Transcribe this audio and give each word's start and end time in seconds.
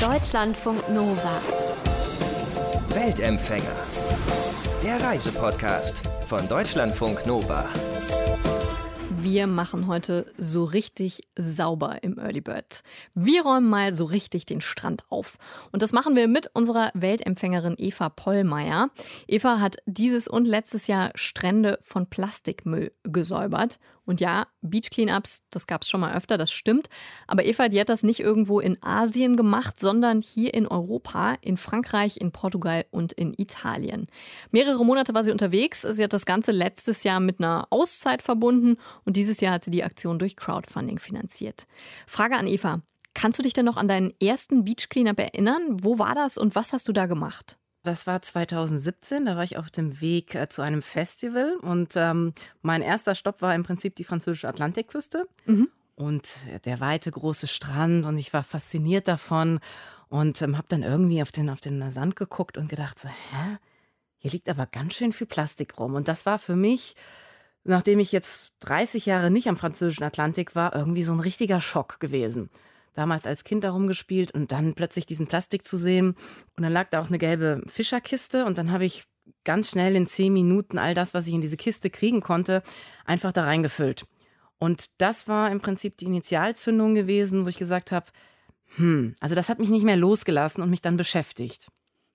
Deutschlandfunk 0.00 0.88
Nova. 0.88 1.42
Weltempfänger. 2.88 3.76
Der 4.82 4.98
Reisepodcast 4.98 6.00
von 6.24 6.48
Deutschlandfunk 6.48 7.26
Nova. 7.26 7.68
Wir 9.20 9.46
machen 9.46 9.86
heute 9.86 10.24
so 10.38 10.64
richtig 10.64 11.20
sauber 11.36 12.02
im 12.02 12.18
Early 12.18 12.40
Bird. 12.40 12.80
Wir 13.14 13.42
räumen 13.42 13.68
mal 13.68 13.92
so 13.92 14.06
richtig 14.06 14.46
den 14.46 14.62
Strand 14.62 15.04
auf. 15.10 15.36
Und 15.70 15.82
das 15.82 15.92
machen 15.92 16.16
wir 16.16 16.26
mit 16.26 16.48
unserer 16.54 16.90
Weltempfängerin 16.94 17.74
Eva 17.76 18.08
Pollmeier. 18.08 18.88
Eva 19.28 19.60
hat 19.60 19.76
dieses 19.84 20.26
und 20.26 20.48
letztes 20.48 20.86
Jahr 20.86 21.10
Strände 21.14 21.78
von 21.82 22.08
Plastikmüll 22.08 22.92
gesäubert. 23.02 23.78
Und 24.04 24.20
ja, 24.20 24.46
Beach 24.62 24.90
Cleanups, 24.90 25.44
das 25.50 25.66
gab 25.66 25.82
es 25.82 25.88
schon 25.88 26.00
mal 26.00 26.14
öfter, 26.14 26.38
das 26.38 26.50
stimmt. 26.50 26.88
Aber 27.26 27.44
Eva, 27.44 27.68
die 27.68 27.80
hat 27.80 27.88
das 27.88 28.02
nicht 28.02 28.20
irgendwo 28.20 28.60
in 28.60 28.82
Asien 28.82 29.36
gemacht, 29.36 29.78
sondern 29.78 30.20
hier 30.20 30.54
in 30.54 30.66
Europa, 30.66 31.36
in 31.40 31.56
Frankreich, 31.56 32.16
in 32.16 32.32
Portugal 32.32 32.84
und 32.90 33.12
in 33.12 33.34
Italien. 33.36 34.08
Mehrere 34.50 34.84
Monate 34.84 35.14
war 35.14 35.22
sie 35.22 35.32
unterwegs. 35.32 35.82
Sie 35.82 36.02
hat 36.02 36.12
das 36.12 36.26
Ganze 36.26 36.52
letztes 36.52 37.04
Jahr 37.04 37.20
mit 37.20 37.40
einer 37.40 37.66
Auszeit 37.70 38.22
verbunden 38.22 38.76
und 39.04 39.16
dieses 39.16 39.40
Jahr 39.40 39.54
hat 39.54 39.64
sie 39.64 39.70
die 39.70 39.84
Aktion 39.84 40.18
durch 40.18 40.36
Crowdfunding 40.36 40.98
finanziert. 40.98 41.66
Frage 42.06 42.36
an 42.36 42.46
Eva. 42.46 42.82
Kannst 43.14 43.38
du 43.38 43.42
dich 43.42 43.52
denn 43.52 43.64
noch 43.64 43.76
an 43.76 43.88
deinen 43.88 44.12
ersten 44.20 44.64
Beach 44.64 44.88
Cleanup 44.88 45.18
erinnern? 45.18 45.82
Wo 45.82 45.98
war 45.98 46.14
das 46.14 46.38
und 46.38 46.54
was 46.54 46.72
hast 46.72 46.88
du 46.88 46.92
da 46.92 47.06
gemacht? 47.06 47.59
Das 47.82 48.06
war 48.06 48.20
2017, 48.20 49.24
da 49.24 49.36
war 49.36 49.44
ich 49.44 49.56
auf 49.56 49.70
dem 49.70 50.00
Weg 50.00 50.34
äh, 50.34 50.48
zu 50.48 50.60
einem 50.60 50.82
Festival 50.82 51.56
und 51.62 51.94
ähm, 51.96 52.34
mein 52.60 52.82
erster 52.82 53.14
Stopp 53.14 53.40
war 53.40 53.54
im 53.54 53.62
Prinzip 53.62 53.96
die 53.96 54.04
französische 54.04 54.48
Atlantikküste 54.48 55.26
mhm. 55.46 55.68
und 55.94 56.28
der 56.66 56.80
weite 56.80 57.10
große 57.10 57.46
Strand 57.46 58.04
und 58.04 58.18
ich 58.18 58.34
war 58.34 58.42
fasziniert 58.42 59.08
davon 59.08 59.60
und 60.10 60.42
ähm, 60.42 60.58
habe 60.58 60.66
dann 60.68 60.82
irgendwie 60.82 61.22
auf 61.22 61.32
den, 61.32 61.48
auf 61.48 61.62
den 61.62 61.90
Sand 61.90 62.16
geguckt 62.16 62.58
und 62.58 62.68
gedacht, 62.68 62.98
so, 62.98 63.08
hä, 63.08 63.56
hier 64.18 64.32
liegt 64.32 64.50
aber 64.50 64.66
ganz 64.66 64.94
schön 64.94 65.14
viel 65.14 65.26
Plastik 65.26 65.78
rum. 65.78 65.94
Und 65.94 66.06
das 66.06 66.26
war 66.26 66.38
für 66.38 66.56
mich, 66.56 66.94
nachdem 67.64 67.98
ich 67.98 68.12
jetzt 68.12 68.52
30 68.60 69.06
Jahre 69.06 69.30
nicht 69.30 69.48
am 69.48 69.56
französischen 69.56 70.04
Atlantik 70.04 70.54
war, 70.54 70.74
irgendwie 70.74 71.04
so 71.04 71.12
ein 71.12 71.20
richtiger 71.20 71.62
Schock 71.62 72.00
gewesen 72.00 72.50
damals 72.94 73.26
als 73.26 73.44
Kind 73.44 73.64
darum 73.64 73.86
gespielt 73.86 74.32
und 74.32 74.52
dann 74.52 74.74
plötzlich 74.74 75.06
diesen 75.06 75.26
Plastik 75.26 75.64
zu 75.64 75.76
sehen. 75.76 76.14
Und 76.56 76.62
dann 76.62 76.72
lag 76.72 76.88
da 76.90 77.00
auch 77.00 77.08
eine 77.08 77.18
gelbe 77.18 77.62
Fischerkiste 77.66 78.44
und 78.44 78.58
dann 78.58 78.72
habe 78.72 78.84
ich 78.84 79.04
ganz 79.44 79.70
schnell 79.70 79.96
in 79.96 80.06
zehn 80.06 80.32
Minuten 80.32 80.78
all 80.78 80.94
das, 80.94 81.14
was 81.14 81.26
ich 81.26 81.34
in 81.34 81.40
diese 81.40 81.56
Kiste 81.56 81.90
kriegen 81.90 82.20
konnte, 82.20 82.62
einfach 83.04 83.32
da 83.32 83.44
reingefüllt. 83.44 84.04
Und 84.58 84.86
das 84.98 85.28
war 85.28 85.50
im 85.50 85.60
Prinzip 85.60 85.96
die 85.96 86.04
Initialzündung 86.04 86.94
gewesen, 86.94 87.44
wo 87.44 87.48
ich 87.48 87.58
gesagt 87.58 87.92
habe, 87.92 88.06
hm, 88.76 89.14
also 89.20 89.34
das 89.34 89.48
hat 89.48 89.58
mich 89.58 89.70
nicht 89.70 89.84
mehr 89.84 89.96
losgelassen 89.96 90.62
und 90.62 90.70
mich 90.70 90.82
dann 90.82 90.96
beschäftigt. 90.96 91.68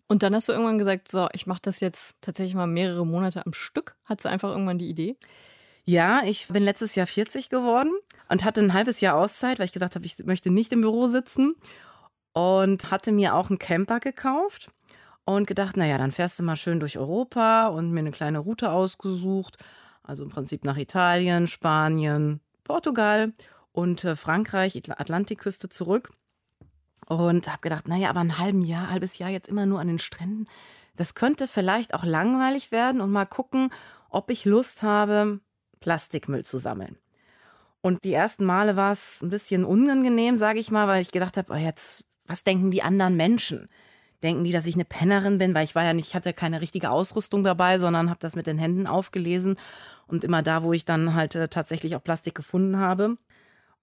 Und 0.07 0.21
dann 0.21 0.35
hast 0.35 0.47
du 0.47 0.53
irgendwann 0.53 0.77
gesagt, 0.77 1.09
so, 1.09 1.27
ich 1.33 1.47
mache 1.47 1.61
das 1.63 1.79
jetzt 1.79 2.17
tatsächlich 2.21 2.53
mal 2.53 2.67
mehrere 2.67 3.05
Monate 3.05 3.45
am 3.45 3.53
Stück. 3.53 3.95
Hattest 4.05 4.25
du 4.25 4.29
einfach 4.29 4.51
irgendwann 4.51 4.77
die 4.77 4.89
Idee? 4.89 5.17
Ja, 5.87 6.23
ich 6.25 6.47
bin 6.47 6.63
letztes 6.63 6.95
Jahr 6.95 7.05
40 7.05 7.49
geworden 7.49 7.93
und 8.27 8.43
hatte 8.43 8.59
ein 8.59 8.73
halbes 8.73 9.01
Jahr 9.01 9.15
Auszeit, 9.15 9.59
weil 9.59 9.65
ich 9.65 9.71
gesagt 9.71 9.93
habe, 9.93 10.05
ich 10.05 10.17
möchte 10.25 10.49
nicht 10.49 10.73
im 10.73 10.81
Büro 10.81 11.07
sitzen 11.07 11.55
und 12.33 12.89
hatte 12.89 13.11
mir 13.11 13.35
auch 13.35 13.49
einen 13.51 13.59
Camper 13.59 13.99
gekauft 13.99 14.71
und 15.25 15.45
gedacht, 15.45 15.77
naja, 15.77 15.99
dann 15.99 16.11
fährst 16.11 16.39
du 16.39 16.43
mal 16.43 16.55
schön 16.55 16.79
durch 16.79 16.97
Europa 16.97 17.67
und 17.67 17.91
mir 17.91 17.99
eine 17.99 18.11
kleine 18.11 18.39
Route 18.39 18.71
ausgesucht. 18.71 19.57
Also 20.01 20.23
im 20.23 20.29
Prinzip 20.29 20.63
nach 20.63 20.77
Italien, 20.77 21.45
Spanien, 21.45 22.39
Portugal 22.63 23.33
und 23.71 24.03
äh, 24.05 24.15
Frankreich, 24.15 24.81
Atlantikküste 24.89 25.69
zurück. 25.69 26.13
Und 27.07 27.47
habe 27.47 27.61
gedacht, 27.61 27.87
naja, 27.87 28.09
aber 28.09 28.21
ein 28.21 28.39
halben 28.39 28.63
Jahr, 28.63 28.89
halbes 28.89 29.19
Jahr 29.19 29.29
jetzt 29.29 29.49
immer 29.49 29.67
nur 29.67 29.79
an 29.79 29.87
den 29.87 29.99
Stränden, 29.99 30.47
das 30.95 31.13
könnte 31.13 31.47
vielleicht 31.47 31.93
auch 31.93 32.03
langweilig 32.03 32.71
werden 32.71 33.01
und 33.01 33.11
mal 33.11 33.25
gucken, 33.25 33.71
ob 34.09 34.31
ich 34.31 34.45
Lust 34.45 34.81
habe, 34.81 35.41
Plastikmüll 35.85 36.43
zu 36.43 36.57
sammeln. 36.57 36.97
Und 37.81 38.05
die 38.05 38.13
ersten 38.13 38.43
Male 38.43 38.75
war 38.75 38.91
es 38.91 39.21
ein 39.21 39.29
bisschen 39.29 39.63
unangenehm, 39.63 40.35
sage 40.35 40.57
ich 40.57 40.71
mal, 40.71 40.87
weil 40.87 41.03
ich 41.03 41.11
gedacht 41.11 41.37
habe, 41.37 41.53
oh 41.53 41.55
jetzt, 41.55 42.03
was 42.25 42.43
denken 42.43 42.71
die 42.71 42.81
anderen 42.81 43.15
Menschen? 43.15 43.69
Denken 44.23 44.43
die, 44.43 44.51
dass 44.51 44.65
ich 44.65 44.73
eine 44.73 44.85
Pennerin 44.85 45.37
bin, 45.37 45.53
weil 45.53 45.63
ich 45.63 45.75
war 45.75 45.83
ja 45.83 45.93
nicht, 45.93 46.15
hatte 46.15 46.33
keine 46.33 46.59
richtige 46.59 46.89
Ausrüstung 46.89 47.43
dabei, 47.43 47.77
sondern 47.77 48.09
habe 48.09 48.19
das 48.19 48.35
mit 48.35 48.47
den 48.47 48.57
Händen 48.57 48.87
aufgelesen 48.87 49.57
und 50.07 50.23
immer 50.23 50.41
da, 50.41 50.63
wo 50.63 50.73
ich 50.73 50.85
dann 50.85 51.13
halt 51.13 51.35
äh, 51.35 51.49
tatsächlich 51.49 51.95
auch 51.95 52.03
Plastik 52.03 52.33
gefunden 52.33 52.79
habe. 52.79 53.17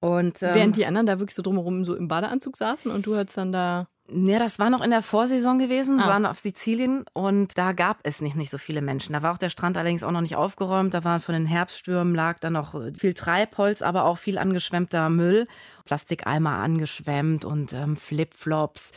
Und, 0.01 0.43
ähm, 0.43 0.55
Während 0.55 0.77
die 0.77 0.87
anderen 0.87 1.07
da 1.07 1.21
wirklich 1.21 1.37
so 1.37 1.43
drumherum 1.43 1.85
so 1.85 1.95
im 1.95 2.09
Badeanzug 2.09 2.57
saßen 2.57 2.91
und 2.91 3.07
du 3.07 3.17
hattest 3.17 3.39
dann 3.39 3.53
da 3.53 3.87
ja, 4.15 4.39
das 4.39 4.59
war 4.59 4.71
noch 4.71 4.83
in 4.83 4.91
der 4.91 5.03
Vorsaison 5.03 5.59
gewesen, 5.59 6.01
ah. 6.01 6.09
waren 6.09 6.27
auf 6.27 6.39
Sizilien 6.39 7.05
und 7.13 7.57
da 7.57 7.73
gab 7.73 7.99
es 8.03 8.21
nicht, 8.21 8.37
nicht 8.37 8.51
so 8.51 8.59
viele 8.59 8.83
Menschen. 8.83 9.13
Da 9.13 9.23
war 9.23 9.33
auch 9.33 9.39
der 9.39 9.49
Strand 9.49 9.77
allerdings 9.77 10.03
auch 10.03 10.11
noch 10.11 10.21
nicht 10.21 10.37
aufgeräumt. 10.37 10.95
Da 10.95 11.05
waren 11.05 11.21
von 11.21 11.35
den 11.35 11.47
Herbststürmen 11.47 12.15
lag 12.15 12.39
da 12.39 12.51
noch 12.51 12.75
viel 12.97 13.15
Treibholz, 13.15 13.83
aber 13.83 14.05
auch 14.05 14.19
viel 14.19 14.39
angeschwemmter 14.39 15.09
Müll. 15.11 15.47
Plastikeimer 15.85 16.59
angeschwemmt 16.59 17.45
und 17.45 17.73
ähm, 17.73 17.97
Flipflops, 17.97 18.93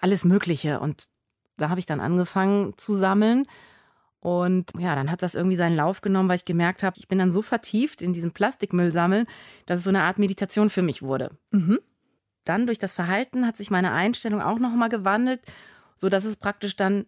alles 0.00 0.24
Mögliche. 0.24 0.80
Und 0.80 1.06
da 1.56 1.68
habe 1.68 1.80
ich 1.80 1.86
dann 1.86 2.00
angefangen 2.00 2.74
zu 2.76 2.94
sammeln. 2.94 3.44
Und 4.20 4.70
ja, 4.78 4.94
dann 4.94 5.10
hat 5.10 5.22
das 5.22 5.34
irgendwie 5.34 5.56
seinen 5.56 5.76
Lauf 5.76 6.00
genommen, 6.00 6.28
weil 6.28 6.36
ich 6.36 6.44
gemerkt 6.44 6.84
habe, 6.84 6.96
ich 6.98 7.08
bin 7.08 7.18
dann 7.18 7.32
so 7.32 7.42
vertieft 7.42 8.00
in 8.00 8.12
diesem 8.12 8.30
Plastikmüll 8.30 8.92
sammeln, 8.92 9.26
dass 9.66 9.80
es 9.80 9.84
so 9.84 9.90
eine 9.90 10.02
Art 10.02 10.18
Meditation 10.18 10.70
für 10.70 10.82
mich 10.82 11.02
wurde. 11.02 11.30
Mhm 11.50 11.80
dann 12.44 12.66
durch 12.66 12.78
das 12.78 12.94
Verhalten 12.94 13.46
hat 13.46 13.56
sich 13.56 13.70
meine 13.70 13.92
Einstellung 13.92 14.40
auch 14.40 14.58
nochmal 14.58 14.88
gewandelt, 14.88 15.40
sodass 15.96 16.24
es 16.24 16.36
praktisch 16.36 16.76
dann 16.76 17.06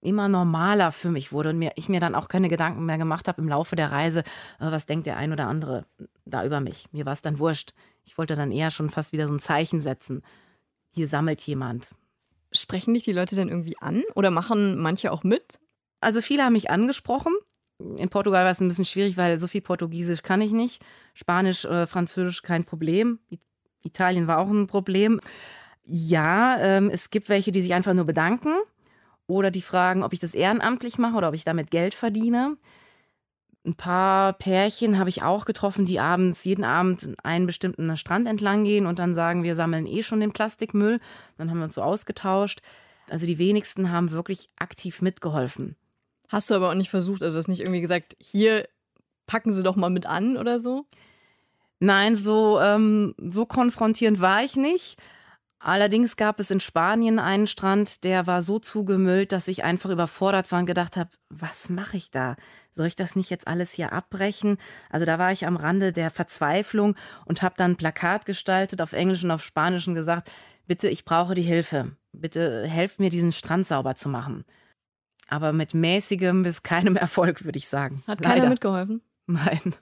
immer 0.00 0.28
normaler 0.28 0.92
für 0.92 1.10
mich 1.10 1.32
wurde 1.32 1.50
und 1.50 1.58
mir, 1.58 1.72
ich 1.76 1.88
mir 1.88 2.00
dann 2.00 2.14
auch 2.14 2.28
keine 2.28 2.48
Gedanken 2.48 2.86
mehr 2.86 2.98
gemacht 2.98 3.26
habe 3.26 3.42
im 3.42 3.48
Laufe 3.48 3.76
der 3.76 3.90
Reise, 3.90 4.20
äh, 4.20 4.70
was 4.70 4.86
denkt 4.86 5.06
der 5.06 5.16
ein 5.16 5.32
oder 5.32 5.46
andere 5.46 5.86
da 6.24 6.44
über 6.44 6.60
mich. 6.60 6.86
Mir 6.92 7.04
war 7.06 7.14
es 7.14 7.22
dann 7.22 7.38
wurscht. 7.38 7.74
Ich 8.04 8.16
wollte 8.16 8.36
dann 8.36 8.52
eher 8.52 8.70
schon 8.70 8.90
fast 8.90 9.12
wieder 9.12 9.26
so 9.26 9.34
ein 9.34 9.40
Zeichen 9.40 9.80
setzen. 9.80 10.22
Hier 10.90 11.08
sammelt 11.08 11.40
jemand. 11.42 11.90
Sprechen 12.52 12.94
dich 12.94 13.04
die 13.04 13.12
Leute 13.12 13.36
denn 13.36 13.48
irgendwie 13.48 13.76
an 13.78 14.02
oder 14.14 14.30
machen 14.30 14.78
manche 14.78 15.12
auch 15.12 15.24
mit? 15.24 15.58
Also 16.00 16.20
viele 16.20 16.44
haben 16.44 16.54
mich 16.54 16.70
angesprochen. 16.70 17.34
In 17.78 18.08
Portugal 18.08 18.44
war 18.44 18.52
es 18.52 18.60
ein 18.60 18.68
bisschen 18.68 18.84
schwierig, 18.84 19.16
weil 19.16 19.38
so 19.38 19.46
viel 19.46 19.60
Portugiesisch 19.60 20.22
kann 20.22 20.40
ich 20.40 20.52
nicht. 20.52 20.82
Spanisch, 21.14 21.64
äh, 21.64 21.86
Französisch 21.86 22.42
kein 22.42 22.64
Problem. 22.64 23.18
Italien 23.88 24.26
war 24.26 24.38
auch 24.38 24.48
ein 24.48 24.66
Problem. 24.66 25.20
Ja, 25.84 26.58
ähm, 26.60 26.90
es 26.90 27.10
gibt 27.10 27.28
welche, 27.28 27.52
die 27.52 27.62
sich 27.62 27.74
einfach 27.74 27.94
nur 27.94 28.04
bedanken 28.04 28.54
oder 29.26 29.50
die 29.50 29.62
fragen, 29.62 30.02
ob 30.02 30.12
ich 30.12 30.18
das 30.18 30.34
ehrenamtlich 30.34 30.98
mache 30.98 31.16
oder 31.16 31.28
ob 31.28 31.34
ich 31.34 31.44
damit 31.44 31.70
Geld 31.70 31.94
verdiene. 31.94 32.56
Ein 33.64 33.74
paar 33.74 34.32
Pärchen 34.32 34.98
habe 34.98 35.10
ich 35.10 35.22
auch 35.22 35.44
getroffen, 35.44 35.84
die 35.84 36.00
abends, 36.00 36.44
jeden 36.44 36.64
Abend 36.64 37.14
einen 37.22 37.46
bestimmten 37.46 37.94
Strand 37.96 38.26
entlang 38.26 38.64
gehen 38.64 38.86
und 38.86 38.98
dann 38.98 39.14
sagen, 39.14 39.42
wir 39.42 39.54
sammeln 39.54 39.86
eh 39.86 40.02
schon 40.02 40.20
den 40.20 40.32
Plastikmüll. 40.32 41.00
Dann 41.36 41.50
haben 41.50 41.58
wir 41.58 41.64
uns 41.64 41.74
so 41.74 41.82
ausgetauscht. 41.82 42.60
Also 43.10 43.26
die 43.26 43.38
wenigsten 43.38 43.90
haben 43.90 44.10
wirklich 44.10 44.48
aktiv 44.58 45.02
mitgeholfen. 45.02 45.76
Hast 46.28 46.50
du 46.50 46.54
aber 46.54 46.70
auch 46.70 46.74
nicht 46.74 46.90
versucht, 46.90 47.22
also 47.22 47.38
hast 47.38 47.48
nicht 47.48 47.60
irgendwie 47.60 47.80
gesagt, 47.80 48.16
hier 48.20 48.68
packen 49.26 49.52
Sie 49.52 49.62
doch 49.62 49.76
mal 49.76 49.90
mit 49.90 50.06
an 50.06 50.36
oder 50.36 50.60
so? 50.60 50.86
Nein, 51.80 52.16
so, 52.16 52.60
ähm, 52.60 53.14
so 53.18 53.46
konfrontierend 53.46 54.20
war 54.20 54.42
ich 54.42 54.56
nicht. 54.56 54.98
Allerdings 55.60 56.16
gab 56.16 56.38
es 56.38 56.52
in 56.52 56.60
Spanien 56.60 57.18
einen 57.18 57.48
Strand, 57.48 58.04
der 58.04 58.28
war 58.28 58.42
so 58.42 58.60
zugemüllt, 58.60 59.32
dass 59.32 59.48
ich 59.48 59.64
einfach 59.64 59.90
überfordert 59.90 60.52
war 60.52 60.60
und 60.60 60.66
gedacht 60.66 60.96
habe, 60.96 61.10
was 61.30 61.68
mache 61.68 61.96
ich 61.96 62.12
da? 62.12 62.36
Soll 62.70 62.86
ich 62.86 62.94
das 62.94 63.16
nicht 63.16 63.28
jetzt 63.28 63.48
alles 63.48 63.72
hier 63.72 63.92
abbrechen? 63.92 64.58
Also 64.88 65.04
da 65.04 65.18
war 65.18 65.32
ich 65.32 65.46
am 65.46 65.56
Rande 65.56 65.92
der 65.92 66.12
Verzweiflung 66.12 66.94
und 67.24 67.42
habe 67.42 67.56
dann 67.58 67.72
ein 67.72 67.76
Plakat 67.76 68.24
gestaltet 68.24 68.80
auf 68.80 68.92
Englisch 68.92 69.24
und 69.24 69.32
auf 69.32 69.44
Spanisch 69.44 69.88
und 69.88 69.96
gesagt, 69.96 70.30
bitte, 70.68 70.88
ich 70.88 71.04
brauche 71.04 71.34
die 71.34 71.42
Hilfe. 71.42 71.96
Bitte 72.12 72.64
helft 72.68 73.00
mir, 73.00 73.10
diesen 73.10 73.32
Strand 73.32 73.66
sauber 73.66 73.96
zu 73.96 74.08
machen. 74.08 74.44
Aber 75.26 75.52
mit 75.52 75.74
mäßigem 75.74 76.44
bis 76.44 76.62
keinem 76.62 76.94
Erfolg, 76.96 77.44
würde 77.44 77.58
ich 77.58 77.66
sagen. 77.66 78.04
Hat 78.06 78.22
keiner 78.22 78.36
Leider. 78.36 78.48
mitgeholfen? 78.48 79.02
Nein 79.26 79.74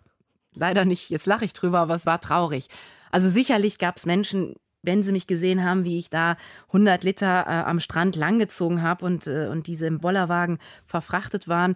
leider 0.56 0.84
nicht, 0.84 1.10
jetzt 1.10 1.26
lache 1.26 1.44
ich 1.44 1.52
drüber, 1.52 1.78
aber 1.78 1.94
es 1.94 2.06
war 2.06 2.20
traurig. 2.20 2.68
Also 3.10 3.28
sicherlich 3.28 3.78
gab 3.78 3.96
es 3.98 4.06
Menschen, 4.06 4.54
wenn 4.82 5.02
sie 5.02 5.12
mich 5.12 5.26
gesehen 5.26 5.64
haben, 5.64 5.84
wie 5.84 5.98
ich 5.98 6.10
da 6.10 6.36
100 6.68 7.04
Liter 7.04 7.44
äh, 7.46 7.50
am 7.50 7.80
Strand 7.80 8.16
langgezogen 8.16 8.82
habe 8.82 9.04
und, 9.04 9.26
äh, 9.26 9.48
und 9.48 9.66
diese 9.66 9.86
im 9.86 10.00
Bollerwagen 10.00 10.58
verfrachtet 10.84 11.48
waren, 11.48 11.74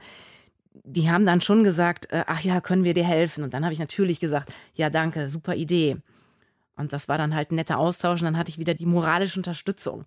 die 0.73 1.11
haben 1.11 1.27
dann 1.27 1.41
schon 1.41 1.65
gesagt, 1.65 2.11
äh, 2.13 2.25
ach 2.27 2.41
ja, 2.41 2.61
können 2.61 2.85
wir 2.85 2.95
dir 2.95 3.05
helfen? 3.05 3.45
Und 3.45 3.55
dann 3.55 3.65
habe 3.65 3.73
ich 3.73 3.81
natürlich 3.81 4.21
gesagt, 4.21 4.53
ja, 4.75 4.89
danke, 4.91 5.29
super 5.29 5.55
Idee. 5.55 5.97
Und 6.77 6.93
das 6.93 7.09
war 7.09 7.19
dann 7.19 7.35
halt 7.35 7.51
ein 7.53 7.57
netter 7.57 7.79
Austausch 7.79 8.21
und 8.21 8.27
dann 8.27 8.39
hatte 8.39 8.51
ich 8.51 8.59
wieder 8.59 8.75
die 8.75 8.87
moralische 8.87 9.39
Unterstützung. 9.39 10.07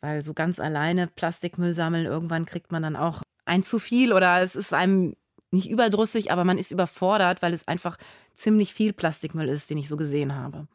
Weil 0.00 0.24
so 0.24 0.32
ganz 0.32 0.58
alleine 0.58 1.06
Plastikmüll 1.06 1.74
sammeln, 1.74 2.06
irgendwann 2.06 2.46
kriegt 2.46 2.72
man 2.72 2.82
dann 2.82 2.96
auch 2.96 3.22
ein 3.44 3.62
zu 3.62 3.78
viel 3.78 4.12
oder 4.12 4.40
es 4.42 4.56
ist 4.56 4.72
einem 4.72 5.14
nicht 5.50 5.70
überdrüssig, 5.70 6.30
aber 6.30 6.44
man 6.44 6.58
ist 6.58 6.70
überfordert, 6.70 7.42
weil 7.42 7.52
es 7.52 7.66
einfach 7.66 7.96
ziemlich 8.34 8.74
viel 8.74 8.92
Plastikmüll 8.92 9.48
ist, 9.48 9.70
den 9.70 9.78
ich 9.78 9.88
so 9.88 9.96
gesehen 9.96 10.34
habe. 10.34 10.66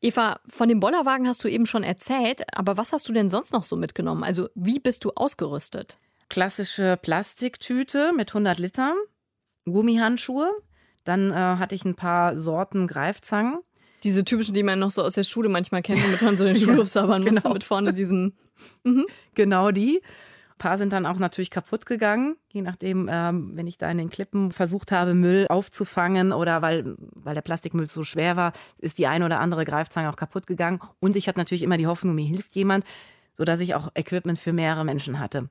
Eva, 0.00 0.40
von 0.48 0.68
dem 0.68 0.80
Bollerwagen 0.80 1.28
hast 1.28 1.44
du 1.44 1.48
eben 1.48 1.66
schon 1.66 1.84
erzählt, 1.84 2.42
aber 2.56 2.76
was 2.76 2.92
hast 2.92 3.08
du 3.08 3.12
denn 3.12 3.30
sonst 3.30 3.52
noch 3.52 3.62
so 3.62 3.76
mitgenommen? 3.76 4.24
Also 4.24 4.48
wie 4.56 4.80
bist 4.80 5.04
du 5.04 5.12
ausgerüstet? 5.14 5.98
Klassische 6.28 6.98
Plastiktüte 7.00 8.12
mit 8.12 8.30
100 8.30 8.58
Litern, 8.58 8.96
Gummihandschuhe, 9.64 10.50
dann 11.04 11.30
äh, 11.30 11.34
hatte 11.34 11.76
ich 11.76 11.84
ein 11.84 11.94
paar 11.94 12.38
Sorten 12.38 12.88
Greifzangen. 12.88 13.60
Diese 14.02 14.24
typischen, 14.24 14.54
die 14.54 14.64
man 14.64 14.80
noch 14.80 14.90
so 14.90 15.04
aus 15.04 15.14
der 15.14 15.22
Schule 15.22 15.48
manchmal 15.48 15.82
kennt, 15.82 16.02
womit 16.04 16.22
man 16.22 16.36
so 16.36 16.44
den 16.44 16.56
Schulhof 16.56 16.88
sabbern 16.88 17.24
genau. 17.24 17.52
mit 17.52 17.62
vorne 17.62 17.92
diesen. 17.92 18.36
Mhm. 18.82 19.06
Genau 19.34 19.70
die. 19.70 20.02
Paar 20.62 20.78
sind 20.78 20.92
dann 20.92 21.06
auch 21.06 21.18
natürlich 21.18 21.50
kaputt 21.50 21.86
gegangen, 21.86 22.36
je 22.52 22.62
nachdem, 22.62 23.08
ähm, 23.10 23.50
wenn 23.56 23.66
ich 23.66 23.78
da 23.78 23.90
in 23.90 23.98
den 23.98 24.10
Klippen 24.10 24.52
versucht 24.52 24.92
habe, 24.92 25.12
Müll 25.12 25.48
aufzufangen 25.48 26.32
oder 26.32 26.62
weil, 26.62 26.94
weil 27.16 27.34
der 27.34 27.42
Plastikmüll 27.42 27.88
so 27.88 28.04
schwer 28.04 28.36
war, 28.36 28.52
ist 28.78 28.98
die 28.98 29.08
eine 29.08 29.24
oder 29.24 29.40
andere 29.40 29.64
Greifzange 29.64 30.08
auch 30.08 30.14
kaputt 30.14 30.46
gegangen. 30.46 30.78
Und 31.00 31.16
ich 31.16 31.26
hatte 31.26 31.40
natürlich 31.40 31.64
immer 31.64 31.78
die 31.78 31.88
Hoffnung, 31.88 32.14
mir 32.14 32.24
hilft 32.24 32.54
jemand, 32.54 32.84
sodass 33.36 33.58
ich 33.58 33.74
auch 33.74 33.88
Equipment 33.96 34.38
für 34.38 34.52
mehrere 34.52 34.84
Menschen 34.84 35.18
hatte. 35.18 35.48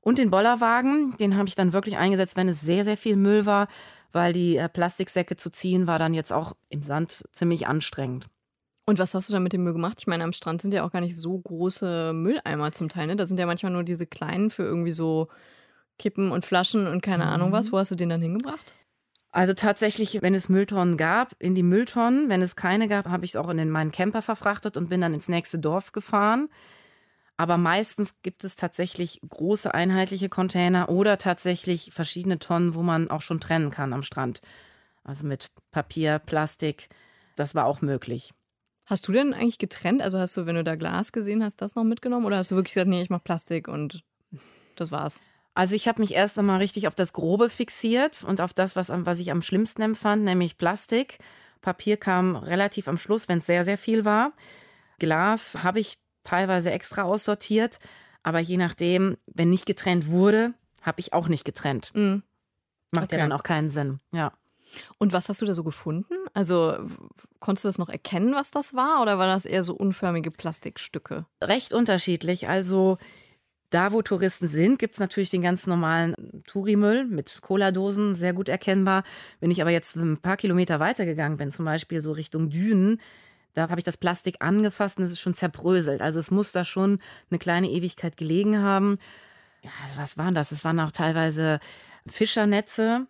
Und 0.00 0.18
den 0.18 0.30
Bollerwagen, 0.30 1.16
den 1.16 1.36
habe 1.36 1.48
ich 1.48 1.56
dann 1.56 1.72
wirklich 1.72 1.96
eingesetzt, 1.96 2.36
wenn 2.36 2.48
es 2.48 2.60
sehr, 2.60 2.84
sehr 2.84 2.96
viel 2.96 3.16
Müll 3.16 3.46
war, 3.46 3.66
weil 4.12 4.32
die 4.32 4.58
äh, 4.58 4.68
Plastiksäcke 4.68 5.34
zu 5.34 5.50
ziehen 5.50 5.88
war 5.88 5.98
dann 5.98 6.14
jetzt 6.14 6.32
auch 6.32 6.54
im 6.68 6.84
Sand 6.84 7.24
ziemlich 7.32 7.66
anstrengend. 7.66 8.28
Und 8.84 8.98
was 8.98 9.14
hast 9.14 9.28
du 9.28 9.32
dann 9.32 9.42
mit 9.42 9.52
dem 9.52 9.62
Müll 9.62 9.74
gemacht? 9.74 9.98
Ich 10.00 10.06
meine, 10.06 10.24
am 10.24 10.32
Strand 10.32 10.60
sind 10.60 10.74
ja 10.74 10.84
auch 10.84 10.90
gar 10.90 11.00
nicht 11.00 11.16
so 11.16 11.38
große 11.38 12.12
Mülleimer 12.12 12.72
zum 12.72 12.88
Teil. 12.88 13.06
Ne? 13.06 13.16
Da 13.16 13.24
sind 13.24 13.38
ja 13.38 13.46
manchmal 13.46 13.72
nur 13.72 13.84
diese 13.84 14.06
kleinen 14.06 14.50
für 14.50 14.64
irgendwie 14.64 14.92
so 14.92 15.28
Kippen 15.98 16.32
und 16.32 16.44
Flaschen 16.44 16.86
und 16.86 17.00
keine 17.00 17.24
mhm. 17.26 17.30
Ahnung 17.30 17.52
was. 17.52 17.72
Wo 17.72 17.78
hast 17.78 17.92
du 17.92 17.96
den 17.96 18.08
dann 18.08 18.22
hingebracht? 18.22 18.74
Also 19.30 19.54
tatsächlich, 19.54 20.20
wenn 20.20 20.34
es 20.34 20.48
Mülltonnen 20.48 20.96
gab, 20.96 21.34
in 21.38 21.54
die 21.54 21.62
Mülltonnen. 21.62 22.28
Wenn 22.28 22.42
es 22.42 22.56
keine 22.56 22.88
gab, 22.88 23.06
habe 23.06 23.24
ich 23.24 23.32
es 23.32 23.36
auch 23.36 23.48
in 23.48 23.70
meinen 23.70 23.92
Camper 23.92 24.20
verfrachtet 24.20 24.76
und 24.76 24.90
bin 24.90 25.00
dann 25.00 25.14
ins 25.14 25.28
nächste 25.28 25.58
Dorf 25.58 25.92
gefahren. 25.92 26.48
Aber 27.38 27.56
meistens 27.56 28.20
gibt 28.22 28.44
es 28.44 28.56
tatsächlich 28.56 29.20
große 29.26 29.72
einheitliche 29.72 30.28
Container 30.28 30.90
oder 30.90 31.18
tatsächlich 31.18 31.92
verschiedene 31.92 32.38
Tonnen, 32.38 32.74
wo 32.74 32.82
man 32.82 33.10
auch 33.10 33.22
schon 33.22 33.40
trennen 33.40 33.70
kann 33.70 33.92
am 33.92 34.02
Strand. 34.02 34.42
Also 35.02 35.26
mit 35.26 35.50
Papier, 35.70 36.18
Plastik. 36.18 36.88
Das 37.34 37.54
war 37.54 37.64
auch 37.64 37.80
möglich. 37.80 38.34
Hast 38.92 39.08
du 39.08 39.12
denn 39.12 39.32
eigentlich 39.32 39.56
getrennt? 39.56 40.02
Also 40.02 40.18
hast 40.18 40.36
du, 40.36 40.44
wenn 40.44 40.54
du 40.54 40.64
da 40.64 40.76
Glas 40.76 41.12
gesehen 41.12 41.42
hast, 41.42 41.62
das 41.62 41.76
noch 41.76 41.82
mitgenommen? 41.82 42.26
Oder 42.26 42.36
hast 42.36 42.50
du 42.50 42.56
wirklich 42.56 42.74
gesagt, 42.74 42.90
nee, 42.90 43.00
ich 43.00 43.08
mache 43.08 43.22
Plastik 43.22 43.66
und 43.66 44.04
das 44.76 44.92
war's? 44.92 45.18
Also 45.54 45.74
ich 45.74 45.88
habe 45.88 46.02
mich 46.02 46.12
erst 46.12 46.38
einmal 46.38 46.58
richtig 46.58 46.86
auf 46.86 46.94
das 46.94 47.14
Grobe 47.14 47.48
fixiert 47.48 48.22
und 48.22 48.42
auf 48.42 48.52
das, 48.52 48.76
was, 48.76 48.92
was 48.94 49.18
ich 49.18 49.30
am 49.30 49.40
schlimmsten 49.40 49.80
empfand, 49.80 50.24
nämlich 50.24 50.58
Plastik. 50.58 51.20
Papier 51.62 51.96
kam 51.96 52.36
relativ 52.36 52.86
am 52.86 52.98
Schluss, 52.98 53.30
wenn 53.30 53.38
es 53.38 53.46
sehr, 53.46 53.64
sehr 53.64 53.78
viel 53.78 54.04
war. 54.04 54.34
Glas 54.98 55.62
habe 55.62 55.80
ich 55.80 55.96
teilweise 56.22 56.70
extra 56.70 57.04
aussortiert, 57.04 57.78
aber 58.22 58.40
je 58.40 58.58
nachdem, 58.58 59.16
wenn 59.24 59.48
nicht 59.48 59.64
getrennt 59.64 60.08
wurde, 60.08 60.52
habe 60.82 61.00
ich 61.00 61.14
auch 61.14 61.28
nicht 61.28 61.46
getrennt. 61.46 61.92
Mhm. 61.94 62.24
Macht 62.90 63.06
okay. 63.06 63.16
ja 63.16 63.22
dann 63.22 63.32
auch 63.32 63.42
keinen 63.42 63.70
Sinn. 63.70 64.00
Ja. 64.12 64.34
Und 64.98 65.12
was 65.12 65.28
hast 65.28 65.42
du 65.42 65.46
da 65.46 65.54
so 65.54 65.64
gefunden? 65.64 66.14
Also 66.34 66.78
konntest 67.40 67.64
du 67.64 67.68
das 67.68 67.78
noch 67.78 67.88
erkennen, 67.88 68.34
was 68.34 68.50
das 68.50 68.74
war? 68.74 69.02
Oder 69.02 69.18
war 69.18 69.26
das 69.26 69.44
eher 69.44 69.62
so 69.62 69.74
unförmige 69.74 70.30
Plastikstücke? 70.30 71.26
Recht 71.42 71.72
unterschiedlich. 71.72 72.48
Also 72.48 72.98
da, 73.70 73.92
wo 73.92 74.02
Touristen 74.02 74.48
sind, 74.48 74.78
gibt 74.78 74.94
es 74.94 75.00
natürlich 75.00 75.30
den 75.30 75.42
ganz 75.42 75.66
normalen 75.66 76.14
Tourimüll 76.46 77.06
mit 77.06 77.40
Cola-Dosen, 77.40 78.14
sehr 78.14 78.34
gut 78.34 78.48
erkennbar. 78.48 79.02
Wenn 79.40 79.50
ich 79.50 79.62
aber 79.62 79.70
jetzt 79.70 79.96
ein 79.96 80.18
paar 80.18 80.36
Kilometer 80.36 80.78
weitergegangen 80.78 81.38
bin, 81.38 81.50
zum 81.50 81.64
Beispiel 81.64 82.02
so 82.02 82.12
Richtung 82.12 82.50
Dünen, 82.50 83.00
da 83.54 83.68
habe 83.68 83.80
ich 83.80 83.84
das 83.84 83.96
Plastik 83.96 84.36
angefasst 84.40 84.98
und 84.98 85.04
es 85.04 85.12
ist 85.12 85.20
schon 85.20 85.34
zerbröselt. 85.34 86.02
Also 86.02 86.18
es 86.18 86.30
muss 86.30 86.52
da 86.52 86.64
schon 86.64 86.98
eine 87.30 87.38
kleine 87.38 87.70
Ewigkeit 87.70 88.16
gelegen 88.16 88.58
haben. 88.62 88.98
Ja, 89.62 89.70
also 89.82 89.98
was 89.98 90.18
waren 90.18 90.34
das? 90.34 90.52
Es 90.52 90.64
waren 90.64 90.80
auch 90.80 90.92
teilweise 90.92 91.58
Fischernetze, 92.06 93.06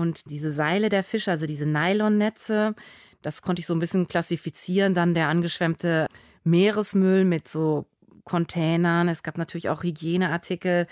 und 0.00 0.30
diese 0.30 0.50
Seile 0.50 0.88
der 0.88 1.02
Fische, 1.02 1.30
also 1.30 1.46
diese 1.46 1.66
Nylonnetze, 1.66 2.74
das 3.22 3.42
konnte 3.42 3.60
ich 3.60 3.66
so 3.66 3.74
ein 3.74 3.80
bisschen 3.80 4.08
klassifizieren. 4.08 4.94
Dann 4.94 5.14
der 5.14 5.28
angeschwemmte 5.28 6.06
Meeresmüll 6.44 7.24
mit 7.24 7.48
so 7.48 7.86
Containern. 8.24 9.08
Es 9.08 9.22
gab 9.22 9.38
natürlich 9.38 9.68
auch 9.68 9.82
Hygieneartikel, 9.82 10.86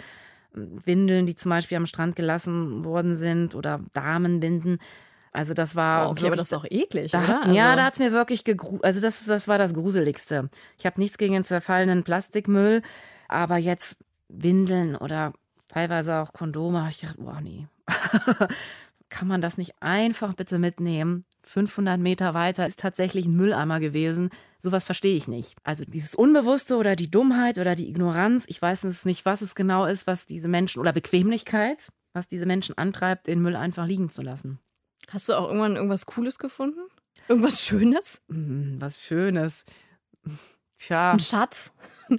Windeln, 0.52 1.26
die 1.26 1.34
zum 1.34 1.50
Beispiel 1.50 1.76
am 1.76 1.86
Strand 1.86 2.16
gelassen 2.16 2.84
worden 2.84 3.16
sind 3.16 3.54
oder 3.54 3.80
Damenbinden. 3.92 4.78
Also 5.32 5.54
das 5.54 5.76
war. 5.76 6.08
Oh, 6.08 6.12
okay, 6.12 6.26
aber 6.26 6.36
das 6.36 6.46
ist 6.46 6.54
auch 6.54 6.64
eklig, 6.68 7.12
da, 7.12 7.22
oder? 7.22 7.42
Also 7.42 7.54
ja, 7.54 7.76
da 7.76 7.84
hat 7.84 7.94
es 7.94 7.98
mir 7.98 8.12
wirklich 8.12 8.44
gegru 8.44 8.78
Also 8.82 9.00
das, 9.00 9.24
das 9.24 9.46
war 9.46 9.58
das 9.58 9.74
Gruseligste. 9.74 10.48
Ich 10.78 10.86
habe 10.86 11.00
nichts 11.00 11.18
gegen 11.18 11.34
den 11.34 11.44
zerfallenen 11.44 12.02
Plastikmüll, 12.02 12.82
aber 13.28 13.56
jetzt 13.56 13.98
Windeln 14.28 14.96
oder 14.96 15.32
teilweise 15.68 16.16
auch 16.16 16.32
Kondome, 16.32 16.80
habe 16.80 16.90
ich 16.90 17.00
gedacht, 17.00 17.18
boah, 17.18 17.40
nee. 17.40 17.66
kann 19.10 19.28
man 19.28 19.40
das 19.40 19.58
nicht 19.58 19.74
einfach 19.80 20.34
bitte 20.34 20.58
mitnehmen? 20.58 21.24
500 21.42 21.98
Meter 21.98 22.34
weiter 22.34 22.66
ist 22.66 22.78
tatsächlich 22.78 23.26
ein 23.26 23.36
Mülleimer 23.36 23.80
gewesen. 23.80 24.30
Sowas 24.60 24.84
verstehe 24.84 25.16
ich 25.16 25.28
nicht. 25.28 25.56
Also 25.64 25.84
dieses 25.86 26.14
Unbewusste 26.14 26.76
oder 26.76 26.96
die 26.96 27.10
Dummheit 27.10 27.58
oder 27.58 27.74
die 27.74 27.88
Ignoranz, 27.88 28.44
ich 28.48 28.60
weiß 28.60 28.84
es 28.84 29.04
nicht, 29.04 29.24
was 29.24 29.40
es 29.40 29.54
genau 29.54 29.86
ist, 29.86 30.06
was 30.06 30.26
diese 30.26 30.48
Menschen 30.48 30.80
oder 30.80 30.92
Bequemlichkeit, 30.92 31.88
was 32.12 32.28
diese 32.28 32.46
Menschen 32.46 32.76
antreibt, 32.76 33.26
den 33.26 33.40
Müll 33.40 33.56
einfach 33.56 33.86
liegen 33.86 34.10
zu 34.10 34.22
lassen. 34.22 34.58
Hast 35.08 35.28
du 35.28 35.34
auch 35.34 35.48
irgendwann 35.48 35.76
irgendwas 35.76 36.06
Cooles 36.06 36.38
gefunden? 36.38 36.80
Irgendwas 37.28 37.62
Schönes? 37.62 38.20
Hm, 38.28 38.76
was 38.80 39.00
Schönes. 39.00 39.64
Tja. 40.78 41.12
Ein 41.12 41.20
Schatz? 41.20 41.72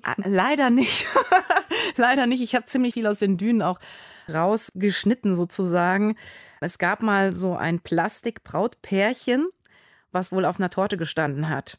Ah, 0.03 0.15
leider 0.17 0.69
nicht. 0.69 1.07
Leider 1.95 2.27
nicht. 2.27 2.41
Ich 2.41 2.55
habe 2.55 2.65
ziemlich 2.65 2.93
viel 2.93 3.07
aus 3.07 3.19
den 3.19 3.37
Dünen 3.37 3.61
auch 3.61 3.79
rausgeschnitten 4.31 5.35
sozusagen. 5.35 6.15
Es 6.61 6.77
gab 6.77 7.01
mal 7.01 7.33
so 7.33 7.55
ein 7.55 7.79
Plastikbrautpärchen, 7.79 9.47
was 10.11 10.31
wohl 10.31 10.45
auf 10.45 10.59
einer 10.59 10.69
Torte 10.69 10.97
gestanden 10.97 11.49
hat. 11.49 11.77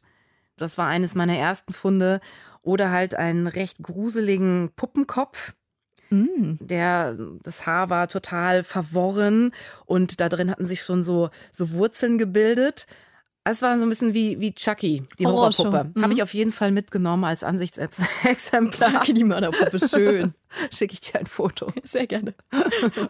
Das 0.57 0.79
war 0.79 0.87
eines 0.87 1.15
meiner 1.15 1.37
ersten 1.37 1.73
Funde. 1.73 2.21
Oder 2.63 2.91
halt 2.91 3.15
einen 3.15 3.47
recht 3.47 3.83
gruseligen 3.83 4.71
Puppenkopf. 4.77 5.55
Mm. 6.11 6.57
Der, 6.61 7.17
das 7.43 7.65
Haar 7.65 7.89
war 7.89 8.09
total 8.09 8.65
verworren 8.65 9.53
und 9.87 10.21
da 10.21 10.29
drin 10.29 10.51
hatten 10.51 10.67
sich 10.67 10.83
schon 10.83 11.03
so, 11.03 11.31
so 11.53 11.73
Wurzeln 11.73 12.19
gebildet. 12.19 12.87
Es 13.45 13.63
war 13.63 13.79
so 13.79 13.87
ein 13.87 13.89
bisschen 13.89 14.13
wie, 14.13 14.39
wie 14.39 14.55
Chucky, 14.55 15.03
die 15.19 15.27
Horrorpuppe. 15.27 15.93
Mhm. 15.95 16.03
Habe 16.03 16.13
ich 16.13 16.23
auf 16.23 16.35
jeden 16.35 16.53
Fall 16.53 16.73
mitgenommen 16.73 17.25
als 17.25 17.43
Ansichtsexemplar. 17.43 18.91
Chucky, 18.91 19.15
die 19.15 19.25
Mörderpuppe, 19.25 19.79
schön. 19.79 20.35
Schicke 20.71 20.95
ich 20.95 21.01
dir 21.01 21.21
ein 21.21 21.27
Foto. 21.27 21.73
Sehr 21.83 22.07
gerne. 22.07 22.35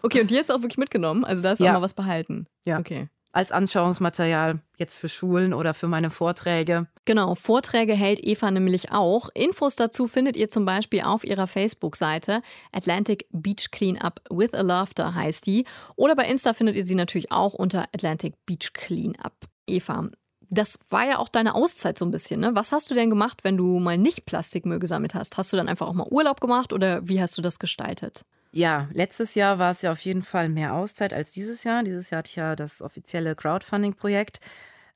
Okay, 0.01 0.21
und 0.21 0.31
die 0.31 0.37
hast 0.37 0.49
du 0.49 0.53
auch 0.53 0.61
wirklich 0.61 0.77
mitgenommen? 0.77 1.25
Also 1.25 1.43
da 1.43 1.49
hast 1.49 1.59
du 1.59 1.65
ja. 1.65 1.71
auch 1.71 1.75
mal 1.75 1.81
was 1.81 1.93
behalten? 1.93 2.47
Ja. 2.63 2.79
Okay. 2.79 3.09
Als 3.33 3.51
Anschauungsmaterial 3.51 4.59
jetzt 4.77 4.97
für 4.97 5.07
Schulen 5.07 5.53
oder 5.53 5.73
für 5.73 5.87
meine 5.87 6.09
Vorträge. 6.09 6.87
Genau, 7.05 7.35
Vorträge 7.35 7.93
hält 7.93 8.19
Eva 8.21 8.51
nämlich 8.51 8.91
auch. 8.91 9.29
Infos 9.33 9.77
dazu 9.77 10.07
findet 10.07 10.35
ihr 10.35 10.49
zum 10.49 10.65
Beispiel 10.65 11.01
auf 11.01 11.23
ihrer 11.23 11.47
Facebook-Seite. 11.47 12.41
Atlantic 12.73 13.27
Beach 13.31 13.71
Cleanup 13.71 14.21
with 14.29 14.53
a 14.53 14.61
Laughter 14.61 15.13
heißt 15.13 15.45
die. 15.45 15.65
Oder 15.95 16.15
bei 16.15 16.25
Insta 16.25 16.53
findet 16.53 16.75
ihr 16.75 16.85
sie 16.85 16.95
natürlich 16.95 17.31
auch 17.31 17.53
unter 17.53 17.83
Atlantic 17.93 18.33
Beach 18.45 18.73
Cleanup. 18.73 19.33
Eva, 19.67 20.09
das 20.51 20.77
war 20.89 21.05
ja 21.05 21.17
auch 21.17 21.29
deine 21.29 21.55
Auszeit 21.55 21.97
so 21.97 22.05
ein 22.05 22.11
bisschen. 22.11 22.41
Ne? 22.41 22.51
Was 22.53 22.73
hast 22.73 22.91
du 22.91 22.93
denn 22.93 23.09
gemacht, 23.09 23.43
wenn 23.43 23.55
du 23.55 23.79
mal 23.79 23.97
nicht 23.97 24.25
Plastikmüll 24.25 24.79
gesammelt 24.79 25.15
hast? 25.15 25.37
Hast 25.37 25.51
du 25.53 25.57
dann 25.57 25.69
einfach 25.69 25.87
auch 25.87 25.93
mal 25.93 26.07
Urlaub 26.11 26.41
gemacht 26.41 26.73
oder 26.73 27.07
wie 27.07 27.21
hast 27.21 27.37
du 27.37 27.41
das 27.41 27.57
gestaltet? 27.57 28.25
Ja, 28.51 28.89
letztes 28.91 29.33
Jahr 29.33 29.59
war 29.59 29.71
es 29.71 29.81
ja 29.81 29.93
auf 29.93 30.01
jeden 30.01 30.23
Fall 30.23 30.49
mehr 30.49 30.73
Auszeit 30.73 31.13
als 31.13 31.31
dieses 31.31 31.63
Jahr. 31.63 31.83
Dieses 31.83 32.09
Jahr 32.09 32.19
hatte 32.19 32.29
ich 32.29 32.35
ja 32.35 32.57
das 32.57 32.81
offizielle 32.81 33.33
Crowdfunding-Projekt. 33.33 34.41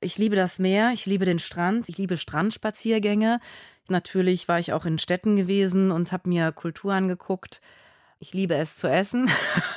Ich 0.00 0.18
liebe 0.18 0.36
das 0.36 0.58
Meer, 0.58 0.90
ich 0.92 1.06
liebe 1.06 1.24
den 1.24 1.38
Strand, 1.38 1.88
ich 1.88 1.96
liebe 1.96 2.18
Strandspaziergänge. 2.18 3.40
Natürlich 3.88 4.48
war 4.48 4.58
ich 4.58 4.74
auch 4.74 4.84
in 4.84 4.98
Städten 4.98 5.36
gewesen 5.36 5.90
und 5.90 6.12
habe 6.12 6.28
mir 6.28 6.52
Kultur 6.52 6.92
angeguckt. 6.92 7.62
Ich 8.18 8.34
liebe 8.34 8.54
es 8.56 8.76
zu 8.76 8.88
essen. 8.88 9.30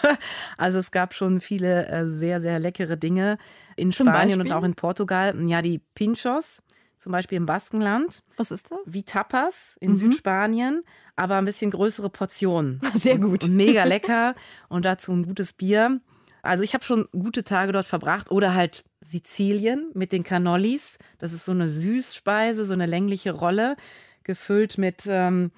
also 0.57 0.77
es 0.77 0.91
gab 0.91 1.13
schon 1.13 1.39
viele 1.39 1.87
äh, 1.87 2.09
sehr, 2.09 2.41
sehr 2.41 2.59
leckere 2.59 2.97
Dinge 2.97 3.37
in 3.79 3.91
Zum 3.91 4.07
Spanien 4.07 4.39
Beispiel? 4.39 4.53
und 4.53 4.57
auch 4.57 4.63
in 4.63 4.73
Portugal. 4.75 5.35
Ja, 5.47 5.61
die 5.61 5.79
Pinchos, 5.95 6.61
zum 6.97 7.11
Beispiel 7.11 7.37
im 7.37 7.45
Baskenland. 7.45 8.23
Was 8.37 8.51
ist 8.51 8.71
das? 8.71 8.79
Wie 8.85 9.03
Tapas 9.03 9.77
in 9.79 9.91
mhm. 9.91 9.95
Südspanien, 9.97 10.83
aber 11.15 11.37
ein 11.37 11.45
bisschen 11.45 11.71
größere 11.71 12.09
Portionen. 12.09 12.81
Sehr 12.95 13.17
gut. 13.17 13.43
Und, 13.43 13.51
und 13.51 13.55
mega 13.55 13.83
lecker. 13.85 14.35
und 14.67 14.85
dazu 14.85 15.11
ein 15.11 15.23
gutes 15.23 15.53
Bier. 15.53 15.99
Also 16.41 16.63
ich 16.63 16.73
habe 16.73 16.83
schon 16.83 17.07
gute 17.11 17.43
Tage 17.43 17.71
dort 17.71 17.85
verbracht 17.85 18.31
oder 18.31 18.53
halt 18.53 18.83
Sizilien 19.01 19.91
mit 19.93 20.11
den 20.11 20.23
Cannolis. 20.23 20.97
Das 21.17 21.33
ist 21.33 21.45
so 21.45 21.51
eine 21.51 21.69
Süßspeise, 21.69 22.65
so 22.65 22.73
eine 22.73 22.85
längliche 22.85 23.31
Rolle, 23.31 23.75
gefüllt 24.23 24.77
mit 24.77 25.03
ähm, 25.07 25.51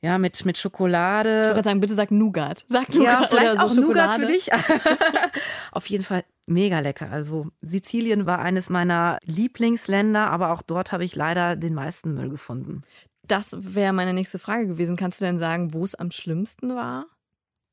ja, 0.00 0.18
mit, 0.18 0.44
mit 0.44 0.58
Schokolade. 0.58 1.48
Ich 1.48 1.54
würde 1.56 1.64
sagen, 1.64 1.80
bitte 1.80 1.94
sag 1.94 2.10
Nougat. 2.10 2.64
Sag 2.66 2.94
Nougat 2.94 3.04
ja, 3.04 3.26
vielleicht 3.28 3.52
oder 3.52 3.60
so 3.60 3.66
auch 3.66 3.74
Schokolade. 3.74 4.22
Nougat 4.22 4.26
für 4.26 4.26
dich. 4.26 4.52
Auf 5.72 5.86
jeden 5.86 6.04
Fall 6.04 6.24
mega 6.48 6.80
lecker. 6.80 7.10
Also 7.10 7.48
Sizilien 7.60 8.26
war 8.26 8.40
eines 8.40 8.70
meiner 8.70 9.18
Lieblingsländer, 9.24 10.30
aber 10.30 10.52
auch 10.52 10.62
dort 10.62 10.92
habe 10.92 11.04
ich 11.04 11.14
leider 11.14 11.56
den 11.56 11.74
meisten 11.74 12.14
Müll 12.14 12.30
gefunden. 12.30 12.82
Das 13.22 13.56
wäre 13.58 13.92
meine 13.92 14.14
nächste 14.14 14.38
Frage 14.38 14.66
gewesen. 14.66 14.96
Kannst 14.96 15.20
du 15.20 15.26
denn 15.26 15.38
sagen, 15.38 15.74
wo 15.74 15.84
es 15.84 15.94
am 15.94 16.10
schlimmsten 16.10 16.74
war? 16.74 17.06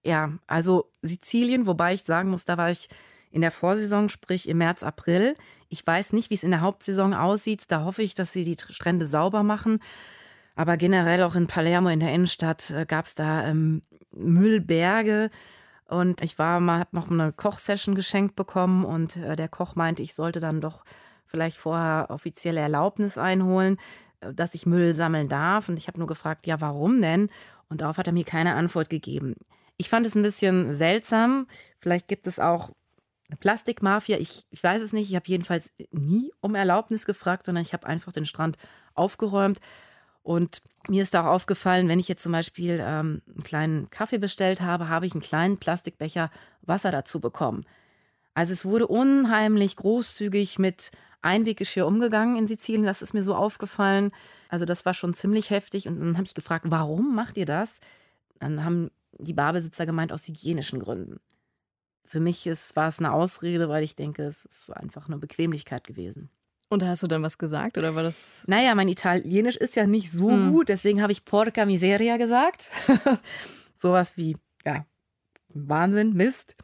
Ja, 0.06 0.34
also 0.46 0.92
Sizilien, 1.02 1.66
wobei 1.66 1.94
ich 1.94 2.04
sagen 2.04 2.30
muss, 2.30 2.46
da 2.46 2.58
war 2.58 2.70
ich 2.70 2.90
in 3.32 3.42
der 3.42 3.52
Vorsaison, 3.52 4.10
sprich 4.10 4.48
im 4.48 4.60
März, 4.60 4.84
April. 4.84 5.36
Ich 5.70 5.86
weiß 5.86 6.14
nicht, 6.14 6.30
wie 6.30 6.36
es 6.36 6.44
in 6.44 6.52
der 6.52 6.62
Hauptsaison 6.62 7.14
aussieht. 7.14 7.66
Da 7.70 7.84
hoffe 7.84 8.02
ich, 8.04 8.14
dass 8.14 8.32
sie 8.32 8.46
die 8.46 8.58
Strände 8.70 9.08
sauber 9.08 9.44
machen. 9.44 9.80
Aber 10.56 10.78
generell 10.78 11.24
auch 11.24 11.36
in 11.36 11.48
Palermo 11.48 11.90
in 11.90 12.00
der 12.00 12.14
Innenstadt 12.14 12.70
äh, 12.70 12.86
gab 12.86 13.06
es 13.06 13.16
da 13.16 13.46
ähm, 13.48 13.82
Müllberge. 14.12 15.30
Und 15.88 16.22
ich 16.22 16.40
war 16.40 16.60
mal, 16.60 16.80
habe 16.80 16.96
noch 16.96 17.12
eine 17.12 17.32
Kochsession 17.32 17.96
geschenkt 17.96 18.36
bekommen 18.36 18.86
und 18.86 19.18
äh, 19.18 19.36
der 19.36 19.48
Koch 19.48 19.76
meinte, 19.76 20.02
ich 20.02 20.16
sollte 20.16 20.40
dann 20.40 20.62
doch 20.62 20.84
vielleicht 21.26 21.58
vorher 21.58 22.08
offizielle 22.10 22.60
Erlaubnis 22.60 23.18
einholen, 23.18 23.78
äh, 24.22 24.34
dass 24.34 24.56
ich 24.56 24.66
Müll 24.66 24.94
sammeln 24.94 25.30
darf. 25.30 25.70
Und 25.70 25.78
ich 25.78 25.88
habe 25.88 26.00
nur 26.00 26.08
gefragt, 26.08 26.48
ja, 26.48 26.60
warum 26.60 27.02
denn? 27.02 27.30
Und 27.70 27.82
darauf 27.82 27.98
hat 27.98 28.08
er 28.08 28.14
mir 28.14 28.26
keine 28.26 28.56
Antwort 28.56 28.90
gegeben. 28.90 29.36
Ich 29.78 29.90
fand 29.90 30.06
es 30.06 30.16
ein 30.16 30.24
bisschen 30.24 30.76
seltsam. 30.76 31.48
Vielleicht 31.80 32.08
gibt 32.08 32.28
es 32.28 32.40
auch 32.40 32.72
eine 33.28 33.38
Plastikmafia. 33.38 34.18
Ich, 34.18 34.46
ich 34.50 34.64
weiß 34.64 34.82
es 34.82 34.94
nicht. 34.94 35.10
Ich 35.10 35.16
habe 35.16 35.28
jedenfalls 35.28 35.72
nie 35.92 36.32
um 36.42 36.56
Erlaubnis 36.56 37.06
gefragt, 37.06 37.46
sondern 37.46 37.64
ich 37.64 37.74
habe 37.74 37.86
einfach 37.86 38.12
den 38.12 38.26
Strand 38.26 38.58
aufgeräumt. 38.94 39.60
Und 40.26 40.64
mir 40.88 41.04
ist 41.04 41.16
auch 41.16 41.26
aufgefallen, 41.26 41.88
wenn 41.88 42.00
ich 42.00 42.08
jetzt 42.08 42.24
zum 42.24 42.32
Beispiel 42.32 42.80
ähm, 42.82 43.22
einen 43.28 43.44
kleinen 43.44 43.90
Kaffee 43.92 44.18
bestellt 44.18 44.60
habe, 44.60 44.90
habe 44.90 45.06
ich 45.06 45.14
einen 45.14 45.22
kleinen 45.22 45.60
Plastikbecher 45.60 46.32
Wasser 46.64 46.90
dazu 46.90 47.20
bekommen. 47.20 47.64
Also 48.34 48.52
es 48.52 48.66
wurde 48.66 48.88
unheimlich 48.88 49.76
großzügig 49.76 50.58
mit 50.58 50.90
Einweggeschirr 51.22 51.86
umgegangen 51.86 52.38
in 52.40 52.48
Sizilien. 52.48 52.86
Das 52.86 53.04
ist 53.04 53.14
mir 53.14 53.22
so 53.22 53.36
aufgefallen. 53.36 54.12
Also 54.50 54.66
das 54.66 54.84
war 54.84 54.96
schon 54.96 55.14
ziemlich 55.14 55.52
heftig. 55.52 55.88
Und 55.88 56.00
dann 56.00 56.16
habe 56.16 56.26
ich 56.26 56.34
gefragt, 56.34 56.66
warum 56.70 57.14
macht 57.14 57.38
ihr 57.38 57.46
das? 57.46 57.80
Dann 58.40 58.66
haben 58.66 58.90
die 59.20 59.34
Barbesitzer 59.34 59.86
gemeint, 59.86 60.12
aus 60.12 60.28
hygienischen 60.28 60.80
Gründen. 60.80 61.20
Für 62.04 62.20
mich 62.20 62.48
ist, 62.48 62.76
war 62.76 62.88
es 62.88 62.98
eine 62.98 63.14
Ausrede, 63.14 63.70
weil 63.70 63.84
ich 63.84 63.96
denke, 63.96 64.24
es 64.24 64.46
ist 64.46 64.76
einfach 64.76 65.08
eine 65.08 65.20
Bequemlichkeit 65.20 65.84
gewesen. 65.84 66.32
Und 66.70 66.84
hast 66.84 67.04
du 67.04 67.08
dann 67.08 67.22
was 67.22 67.38
gesagt 67.38 67.78
oder 67.78 67.96
war 67.96 68.04
das? 68.04 68.44
Naja, 68.48 68.74
mein 68.76 68.90
Italienisch 68.90 69.56
ist 69.56 69.76
ja 69.76 69.86
nicht 69.86 70.12
so 70.12 70.32
hm. 70.32 70.52
gut, 70.52 70.70
deswegen 70.70 71.02
habe 71.02 71.12
ich 71.12 71.24
Porca 71.24 71.66
Miseria 71.66 72.18
gesagt. 72.18 72.72
Sowas 73.78 74.18
wie, 74.18 74.36
ja, 74.66 74.86
Wahnsinn, 75.50 76.14
Mist. 76.14 76.56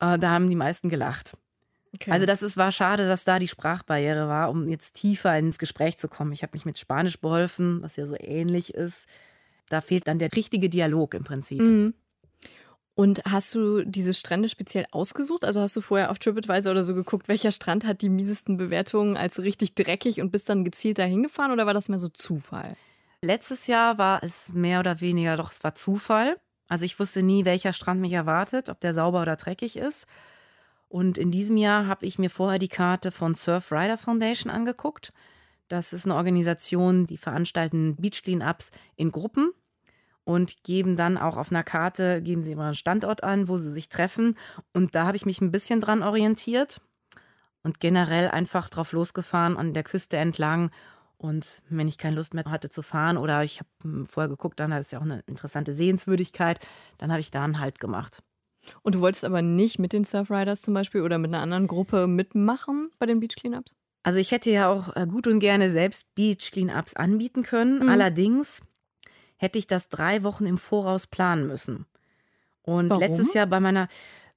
Äh, 0.00 0.18
da 0.18 0.30
haben 0.30 0.48
die 0.48 0.56
meisten 0.56 0.88
gelacht. 0.88 1.36
Okay. 1.94 2.10
Also 2.10 2.26
das 2.26 2.42
ist, 2.42 2.56
war 2.56 2.72
schade, 2.72 3.06
dass 3.06 3.24
da 3.24 3.38
die 3.38 3.48
Sprachbarriere 3.48 4.28
war, 4.28 4.50
um 4.50 4.68
jetzt 4.68 4.94
tiefer 4.94 5.36
ins 5.38 5.58
Gespräch 5.58 5.98
zu 5.98 6.08
kommen. 6.08 6.32
Ich 6.32 6.42
habe 6.42 6.52
mich 6.54 6.64
mit 6.64 6.78
Spanisch 6.78 7.18
beholfen, 7.18 7.82
was 7.82 7.96
ja 7.96 8.06
so 8.06 8.16
ähnlich 8.18 8.74
ist. 8.74 9.06
Da 9.68 9.80
fehlt 9.80 10.06
dann 10.06 10.18
der 10.18 10.34
richtige 10.34 10.68
Dialog 10.68 11.14
im 11.14 11.24
Prinzip. 11.24 11.60
Mhm. 11.60 11.94
Und 12.98 13.22
hast 13.24 13.54
du 13.54 13.84
diese 13.84 14.12
Strände 14.12 14.48
speziell 14.48 14.84
ausgesucht? 14.90 15.44
Also 15.44 15.60
hast 15.60 15.76
du 15.76 15.80
vorher 15.80 16.10
auf 16.10 16.18
TripAdvisor 16.18 16.72
oder 16.72 16.82
so 16.82 16.96
geguckt, 16.96 17.28
welcher 17.28 17.52
Strand 17.52 17.86
hat 17.86 18.02
die 18.02 18.08
miesesten 18.08 18.56
Bewertungen 18.56 19.16
als 19.16 19.38
richtig 19.38 19.76
dreckig 19.76 20.20
und 20.20 20.32
bist 20.32 20.48
dann 20.48 20.64
gezielt 20.64 20.98
dahin 20.98 21.22
gefahren 21.22 21.52
oder 21.52 21.64
war 21.64 21.74
das 21.74 21.88
mehr 21.88 21.98
so 21.98 22.08
Zufall? 22.08 22.76
Letztes 23.22 23.68
Jahr 23.68 23.98
war 23.98 24.24
es 24.24 24.52
mehr 24.52 24.80
oder 24.80 25.00
weniger 25.00 25.36
doch, 25.36 25.52
es 25.52 25.62
war 25.62 25.76
Zufall. 25.76 26.40
Also 26.66 26.84
ich 26.84 26.98
wusste 26.98 27.22
nie, 27.22 27.44
welcher 27.44 27.72
Strand 27.72 28.00
mich 28.00 28.14
erwartet, 28.14 28.68
ob 28.68 28.80
der 28.80 28.94
sauber 28.94 29.22
oder 29.22 29.36
dreckig 29.36 29.76
ist. 29.76 30.08
Und 30.88 31.18
in 31.18 31.30
diesem 31.30 31.56
Jahr 31.56 31.86
habe 31.86 32.04
ich 32.04 32.18
mir 32.18 32.30
vorher 32.30 32.58
die 32.58 32.66
Karte 32.66 33.12
von 33.12 33.36
Surf 33.36 33.70
Rider 33.70 33.96
Foundation 33.96 34.50
angeguckt. 34.50 35.12
Das 35.68 35.92
ist 35.92 36.04
eine 36.04 36.16
Organisation, 36.16 37.06
die 37.06 37.16
veranstalten 37.16 37.94
Beach 37.94 38.24
Cleanups 38.24 38.72
in 38.96 39.12
Gruppen 39.12 39.52
und 40.28 40.62
geben 40.62 40.94
dann 40.94 41.16
auch 41.16 41.38
auf 41.38 41.50
einer 41.50 41.64
Karte, 41.64 42.20
geben 42.20 42.42
sie 42.42 42.50
ihren 42.50 42.74
Standort 42.74 43.24
an, 43.24 43.48
wo 43.48 43.56
sie 43.56 43.72
sich 43.72 43.88
treffen. 43.88 44.36
Und 44.74 44.94
da 44.94 45.06
habe 45.06 45.16
ich 45.16 45.24
mich 45.24 45.40
ein 45.40 45.50
bisschen 45.50 45.80
dran 45.80 46.02
orientiert 46.02 46.82
und 47.62 47.80
generell 47.80 48.28
einfach 48.28 48.68
drauf 48.68 48.92
losgefahren 48.92 49.56
an 49.56 49.72
der 49.72 49.84
Küste 49.84 50.18
entlang. 50.18 50.70
Und 51.16 51.62
wenn 51.70 51.88
ich 51.88 51.96
keine 51.96 52.16
Lust 52.16 52.34
mehr 52.34 52.44
hatte 52.44 52.68
zu 52.68 52.82
fahren 52.82 53.16
oder 53.16 53.42
ich 53.42 53.60
habe 53.60 53.70
hm, 53.82 54.04
vorher 54.04 54.28
geguckt, 54.28 54.60
dann 54.60 54.70
ist 54.72 54.92
ja 54.92 54.98
auch 54.98 55.04
eine 55.04 55.20
interessante 55.20 55.72
Sehenswürdigkeit, 55.72 56.60
dann 56.98 57.10
habe 57.10 57.20
ich 57.20 57.30
da 57.30 57.42
einen 57.42 57.58
Halt 57.58 57.80
gemacht. 57.80 58.22
Und 58.82 58.96
du 58.96 59.00
wolltest 59.00 59.24
aber 59.24 59.40
nicht 59.40 59.78
mit 59.78 59.94
den 59.94 60.04
Surfriders 60.04 60.60
zum 60.60 60.74
Beispiel 60.74 61.00
oder 61.00 61.16
mit 61.16 61.32
einer 61.32 61.42
anderen 61.42 61.66
Gruppe 61.66 62.06
mitmachen 62.06 62.90
bei 62.98 63.06
den 63.06 63.20
Beach 63.20 63.34
Cleanups? 63.34 63.76
Also 64.02 64.18
ich 64.18 64.30
hätte 64.30 64.50
ja 64.50 64.68
auch 64.68 64.94
äh, 64.94 65.06
gut 65.06 65.26
und 65.26 65.38
gerne 65.38 65.70
selbst 65.70 66.14
Beach 66.14 66.50
Cleanups 66.52 66.92
anbieten 66.92 67.44
können. 67.44 67.78
Mhm. 67.78 67.88
Allerdings 67.88 68.60
hätte 69.38 69.58
ich 69.58 69.66
das 69.66 69.88
drei 69.88 70.22
Wochen 70.22 70.46
im 70.46 70.58
Voraus 70.58 71.06
planen 71.06 71.46
müssen. 71.46 71.86
Und 72.62 72.90
Warum? 72.90 73.00
letztes 73.00 73.32
Jahr 73.32 73.46
bei 73.46 73.60
meiner, 73.60 73.88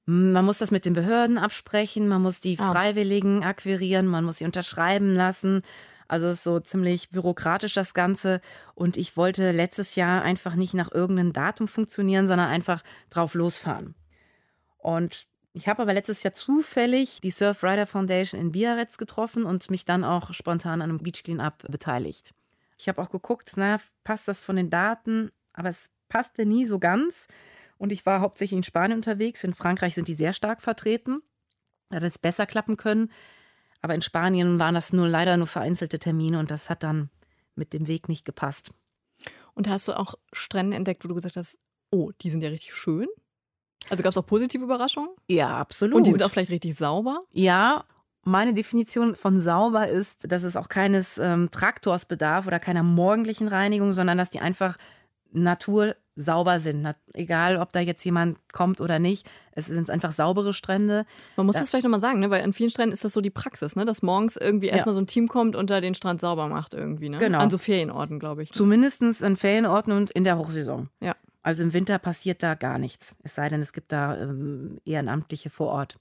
man 0.06 0.46
muss 0.46 0.60
das 0.60 0.72
mit 0.72 0.86
den 0.86 0.94
Behörden 0.94 1.38
absprechen, 1.38 2.08
man 2.08 2.22
muss 2.22 2.40
die 2.40 2.58
ah. 2.58 2.72
Freiwilligen 2.72 3.44
akquirieren, 3.44 4.08
man 4.08 4.24
muss 4.24 4.38
sie 4.38 4.46
unterschreiben 4.46 5.14
lassen. 5.14 5.64
Also 6.08 6.28
es 6.28 6.40
ist 6.40 6.44
so 6.44 6.60
ziemlich 6.60 7.10
bürokratisch 7.10 7.74
das 7.74 7.94
Ganze. 7.94 8.42
Und 8.74 8.98
ich 8.98 9.18
wollte 9.18 9.52
letztes 9.52 9.96
Jahr 9.96 10.22
einfach 10.22 10.56
nicht 10.56 10.74
nach 10.74 10.92
irgendeinem 10.92 11.34
Datum 11.34 11.68
funktionieren, 11.68 12.28
sondern 12.28 12.50
einfach 12.50 12.84
drauf 13.10 13.34
losfahren. 13.34 13.96
Und 14.78 15.28
ich 15.54 15.68
habe 15.68 15.82
aber 15.82 15.94
letztes 15.94 16.24
Jahr 16.24 16.34
zufällig 16.34 17.20
die 17.22 17.32
Surf 17.32 17.64
Rider 17.64 17.86
Foundation 17.86 18.40
in 18.40 18.52
Biarritz 18.52 18.98
getroffen 18.98 19.46
und 19.46 19.70
mich 19.70 19.86
dann 19.86 20.04
auch 20.04 20.34
spontan 20.34 20.82
an 20.82 20.90
einem 20.90 21.00
Beach 21.00 21.24
Cleanup 21.24 21.70
beteiligt. 21.70 22.34
Ich 22.82 22.90
habe 22.90 23.00
auch 23.00 23.12
geguckt, 23.12 23.54
na, 23.58 23.80
passt 24.04 24.28
das 24.28 24.42
von 24.42 24.56
den 24.56 24.72
Daten, 24.72 25.30
aber 25.54 25.70
es 25.70 25.92
passte 26.10 26.48
nie 26.48 26.66
so 26.66 26.80
ganz. 26.80 27.28
Und 27.78 27.92
ich 27.92 28.06
war 28.08 28.22
hauptsächlich 28.22 28.58
in 28.58 28.64
Spanien 28.64 28.98
unterwegs. 28.98 29.44
In 29.44 29.54
Frankreich 29.54 29.94
sind 29.94 30.08
die 30.08 30.16
sehr 30.16 30.34
stark 30.34 30.62
vertreten. 30.64 31.22
Da 31.90 31.98
hätte 31.98 32.08
es 32.08 32.18
besser 32.18 32.48
klappen 32.48 32.78
können. 32.78 33.12
Aber 33.82 33.94
in 33.94 34.02
Spanien 34.02 34.60
waren 34.60 34.74
das 34.74 34.94
nur 34.94 35.08
leider 35.08 35.38
nur 35.38 35.48
vereinzelte 35.48 36.00
Termine 36.00 36.40
und 36.40 36.50
das 36.50 36.70
hat 36.70 36.82
dann 36.82 37.10
mit 37.56 37.74
dem 37.74 37.88
Weg 37.88 38.10
nicht 38.10 38.26
gepasst. 38.26 38.72
Und 39.54 39.68
hast 39.68 39.88
du 39.88 39.98
auch 39.98 40.16
Strände 40.34 40.76
entdeckt, 40.76 41.04
wo 41.04 41.08
du 41.08 41.16
gesagt 41.16 41.36
hast, 41.36 41.60
oh, 41.92 42.12
die 42.22 42.30
sind 42.32 42.42
ja 42.42 42.50
richtig 42.50 42.74
schön? 42.74 43.08
Also 43.90 44.02
gab 44.02 44.12
es 44.12 44.18
auch 44.18 44.26
positive 44.26 44.64
Überraschungen? 44.64 45.12
Ja, 45.28 45.58
absolut. 45.58 45.98
Und 45.98 46.08
die 46.08 46.12
sind 46.12 46.24
auch 46.24 46.32
vielleicht 46.32 46.52
richtig 46.52 46.76
sauber? 46.76 47.24
Ja, 47.32 47.86
meine 48.24 48.54
Definition 48.54 49.16
von 49.16 49.40
sauber 49.40 49.88
ist, 49.88 50.32
dass 50.32 50.44
es 50.44 50.56
auch 50.56 50.70
keines 50.70 51.18
ähm, 51.18 51.50
Traktors 51.52 52.06
bedarf 52.06 52.48
oder 52.48 52.60
keiner 52.60 52.84
morgendlichen 52.84 53.48
Reinigung, 53.48 53.94
sondern 53.94 54.18
dass 54.18 54.30
die 54.30 54.40
einfach 54.40 54.78
Natur 55.32 55.96
sauber 56.16 56.60
sind. 56.60 56.82
Na, 56.82 56.96
egal, 57.14 57.58
ob 57.58 57.72
da 57.72 57.80
jetzt 57.80 58.04
jemand 58.04 58.38
kommt 58.52 58.82
oder 58.82 59.00
nicht. 59.00 59.28
Es 59.54 59.68
sind 59.68 59.90
einfach 59.90 60.12
saubere 60.12 60.54
Strände. 60.54 61.06
Man 61.36 61.46
muss 61.46 61.56
da, 61.56 61.62
das 61.62 61.70
vielleicht 61.70 61.84
nochmal 61.84 62.00
sagen, 62.00 62.20
ne? 62.20 62.30
weil 62.30 62.44
an 62.44 62.54
vielen 62.54 62.70
Stränden 62.70 62.94
ist 62.94 63.04
das 63.04 63.14
so 63.14 63.22
die 63.22 63.30
Praxis, 63.30 63.76
ne? 63.76 63.86
dass 63.86 64.02
morgens 64.02 64.36
irgendwie 64.36 64.68
ja. 64.68 64.74
erstmal 64.74 64.94
so 64.94 65.02
ein 65.02 65.08
Team 65.08 65.28
kommt 65.28 65.56
und 65.56 65.70
da 65.70 65.82
den 65.82 65.96
Strand 65.96 66.22
sauber 66.22 66.48
macht 66.48 66.74
irgendwie. 66.74 67.10
Ne? 67.10 67.18
Genau. 67.18 67.40
An 67.40 67.50
so 67.50 67.58
Ferienorten, 67.58 68.20
glaube 68.20 68.44
ich. 68.44 68.52
Ne? 68.52 68.56
Zumindest 68.56 69.24
an 69.24 69.36
Ferienorten 69.36 69.94
und 69.94 70.12
in 70.12 70.24
der 70.24 70.38
Hochsaison. 70.38 70.90
Ja. 71.00 71.16
Also 71.44 71.64
im 71.64 71.74
Winter 71.74 71.98
passiert 71.98 72.44
da 72.44 72.54
gar 72.56 72.78
nichts. 72.78 73.16
Es 73.24 73.36
sei 73.36 73.50
denn, 73.50 73.62
es 73.62 73.74
gibt 73.74 73.92
da 73.92 74.18
ähm, 74.18 74.78
Ehrenamtliche 74.86 75.50
vor 75.50 75.68
Ort. 75.70 75.98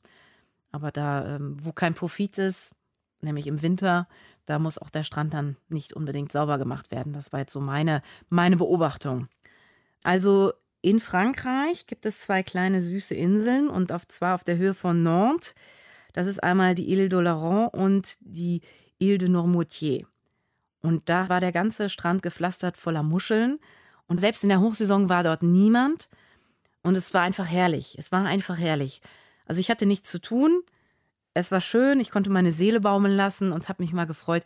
Aber 0.72 0.90
da, 0.90 1.36
ähm, 1.36 1.56
wo 1.60 1.72
kein 1.72 1.94
Profit 1.94 2.38
ist, 2.38 2.74
nämlich 3.20 3.46
im 3.46 3.62
Winter, 3.62 4.08
da 4.46 4.58
muss 4.58 4.78
auch 4.78 4.90
der 4.90 5.04
Strand 5.04 5.34
dann 5.34 5.56
nicht 5.68 5.92
unbedingt 5.92 6.32
sauber 6.32 6.58
gemacht 6.58 6.90
werden. 6.90 7.12
Das 7.12 7.32
war 7.32 7.40
jetzt 7.40 7.52
so 7.52 7.60
meine, 7.60 8.02
meine 8.28 8.56
Beobachtung. 8.56 9.28
Also 10.02 10.52
in 10.82 11.00
Frankreich 11.00 11.86
gibt 11.86 12.06
es 12.06 12.20
zwei 12.20 12.42
kleine 12.42 12.80
süße 12.80 13.14
Inseln 13.14 13.68
und 13.68 13.92
auf, 13.92 14.08
zwar 14.08 14.34
auf 14.34 14.44
der 14.44 14.56
Höhe 14.56 14.74
von 14.74 15.02
Nantes. 15.02 15.54
Das 16.12 16.26
ist 16.26 16.42
einmal 16.42 16.74
die 16.74 16.90
Ile 16.90 17.06
d'Oléron 17.06 17.68
und 17.68 18.14
die 18.20 18.62
Ile 18.98 19.18
de 19.18 19.28
Normoutier. 19.28 20.06
Und 20.82 21.08
da 21.08 21.28
war 21.28 21.40
der 21.40 21.52
ganze 21.52 21.88
Strand 21.88 22.22
gepflastert 22.22 22.76
voller 22.76 23.02
Muscheln. 23.02 23.58
Und 24.06 24.20
selbst 24.20 24.42
in 24.42 24.48
der 24.48 24.60
Hochsaison 24.60 25.08
war 25.08 25.22
dort 25.22 25.42
niemand. 25.42 26.08
Und 26.82 26.96
es 26.96 27.12
war 27.12 27.22
einfach 27.22 27.46
herrlich. 27.46 27.96
Es 27.98 28.10
war 28.10 28.24
einfach 28.24 28.58
herrlich. 28.58 29.02
Also 29.50 29.58
ich 29.58 29.68
hatte 29.68 29.84
nichts 29.84 30.08
zu 30.08 30.20
tun. 30.20 30.62
Es 31.34 31.50
war 31.50 31.60
schön, 31.60 31.98
ich 31.98 32.12
konnte 32.12 32.30
meine 32.30 32.52
Seele 32.52 32.78
baumeln 32.78 33.16
lassen 33.16 33.50
und 33.50 33.68
habe 33.68 33.82
mich 33.82 33.92
mal 33.92 34.04
gefreut, 34.04 34.44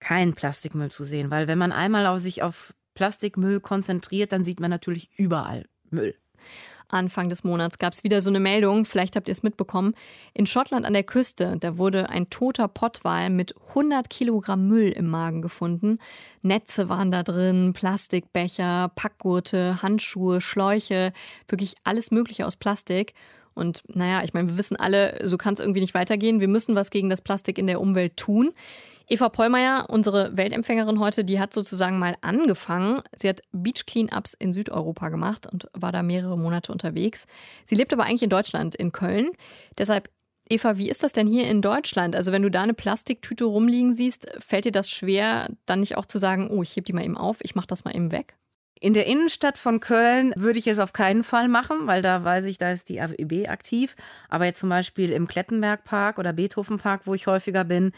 keinen 0.00 0.34
Plastikmüll 0.34 0.90
zu 0.90 1.04
sehen. 1.04 1.30
Weil 1.30 1.46
wenn 1.46 1.56
man 1.56 1.70
einmal 1.70 2.04
auf 2.04 2.20
sich 2.20 2.42
auf 2.42 2.74
Plastikmüll 2.94 3.60
konzentriert, 3.60 4.32
dann 4.32 4.42
sieht 4.42 4.58
man 4.58 4.70
natürlich 4.70 5.08
überall 5.16 5.66
Müll. 5.90 6.16
Anfang 6.88 7.28
des 7.28 7.44
Monats 7.44 7.78
gab 7.78 7.92
es 7.92 8.02
wieder 8.02 8.20
so 8.20 8.28
eine 8.28 8.40
Meldung, 8.40 8.86
vielleicht 8.86 9.14
habt 9.14 9.28
ihr 9.28 9.32
es 9.32 9.44
mitbekommen. 9.44 9.94
In 10.34 10.46
Schottland 10.46 10.84
an 10.84 10.94
der 10.94 11.04
Küste, 11.04 11.56
da 11.60 11.78
wurde 11.78 12.10
ein 12.10 12.28
toter 12.28 12.66
Pottwal 12.66 13.30
mit 13.30 13.54
100 13.68 14.10
Kilogramm 14.10 14.66
Müll 14.66 14.90
im 14.90 15.08
Magen 15.08 15.42
gefunden. 15.42 16.00
Netze 16.42 16.88
waren 16.88 17.12
da 17.12 17.22
drin, 17.22 17.72
Plastikbecher, 17.72 18.90
Packgurte, 18.96 19.80
Handschuhe, 19.80 20.40
Schläuche, 20.40 21.12
wirklich 21.46 21.76
alles 21.84 22.10
Mögliche 22.10 22.46
aus 22.46 22.56
Plastik. 22.56 23.14
Und 23.58 23.82
naja, 23.88 24.22
ich 24.22 24.32
meine, 24.32 24.48
wir 24.48 24.58
wissen 24.58 24.76
alle, 24.76 25.18
so 25.24 25.36
kann 25.36 25.54
es 25.54 25.60
irgendwie 25.60 25.80
nicht 25.80 25.94
weitergehen. 25.94 26.40
Wir 26.40 26.48
müssen 26.48 26.74
was 26.74 26.90
gegen 26.90 27.10
das 27.10 27.20
Plastik 27.20 27.58
in 27.58 27.66
der 27.66 27.80
Umwelt 27.80 28.16
tun. 28.16 28.52
Eva 29.10 29.30
Pollmeier, 29.30 29.86
unsere 29.88 30.36
Weltempfängerin 30.36 31.00
heute, 31.00 31.24
die 31.24 31.40
hat 31.40 31.54
sozusagen 31.54 31.98
mal 31.98 32.16
angefangen. 32.20 33.00
Sie 33.16 33.28
hat 33.28 33.40
Beach 33.52 33.86
Cleanups 33.86 34.34
in 34.34 34.52
Südeuropa 34.52 35.08
gemacht 35.08 35.46
und 35.50 35.66
war 35.72 35.92
da 35.92 36.02
mehrere 36.02 36.36
Monate 36.36 36.72
unterwegs. 36.72 37.26
Sie 37.64 37.74
lebt 37.74 37.92
aber 37.92 38.04
eigentlich 38.04 38.22
in 38.22 38.30
Deutschland, 38.30 38.74
in 38.74 38.92
Köln. 38.92 39.30
Deshalb 39.78 40.10
Eva, 40.50 40.78
wie 40.78 40.88
ist 40.88 41.02
das 41.02 41.12
denn 41.12 41.26
hier 41.26 41.46
in 41.46 41.62
Deutschland? 41.62 42.16
Also 42.16 42.32
wenn 42.32 42.42
du 42.42 42.50
da 42.50 42.62
eine 42.62 42.74
Plastiktüte 42.74 43.44
rumliegen 43.44 43.92
siehst, 43.92 44.30
fällt 44.38 44.64
dir 44.64 44.72
das 44.72 44.90
schwer, 44.90 45.48
dann 45.66 45.80
nicht 45.80 45.96
auch 45.96 46.06
zu 46.06 46.18
sagen, 46.18 46.48
oh, 46.50 46.62
ich 46.62 46.76
heb 46.76 46.86
die 46.86 46.92
mal 46.92 47.04
eben 47.04 47.16
auf, 47.16 47.38
ich 47.42 47.54
mach 47.54 47.66
das 47.66 47.84
mal 47.84 47.94
eben 47.94 48.12
weg? 48.12 48.36
In 48.80 48.94
der 48.94 49.06
Innenstadt 49.06 49.58
von 49.58 49.80
Köln 49.80 50.32
würde 50.36 50.58
ich 50.58 50.68
es 50.68 50.78
auf 50.78 50.92
keinen 50.92 51.24
Fall 51.24 51.48
machen, 51.48 51.86
weil 51.86 52.00
da 52.00 52.22
weiß 52.22 52.44
ich, 52.44 52.58
da 52.58 52.70
ist 52.70 52.88
die 52.88 53.00
AWB 53.00 53.48
aktiv. 53.48 53.96
Aber 54.28 54.44
jetzt 54.44 54.60
zum 54.60 54.68
Beispiel 54.68 55.10
im 55.10 55.26
Klettenbergpark 55.26 56.18
oder 56.18 56.32
Beethovenpark, 56.32 57.02
wo 57.04 57.14
ich 57.14 57.26
häufiger 57.26 57.64
bin, 57.64 57.92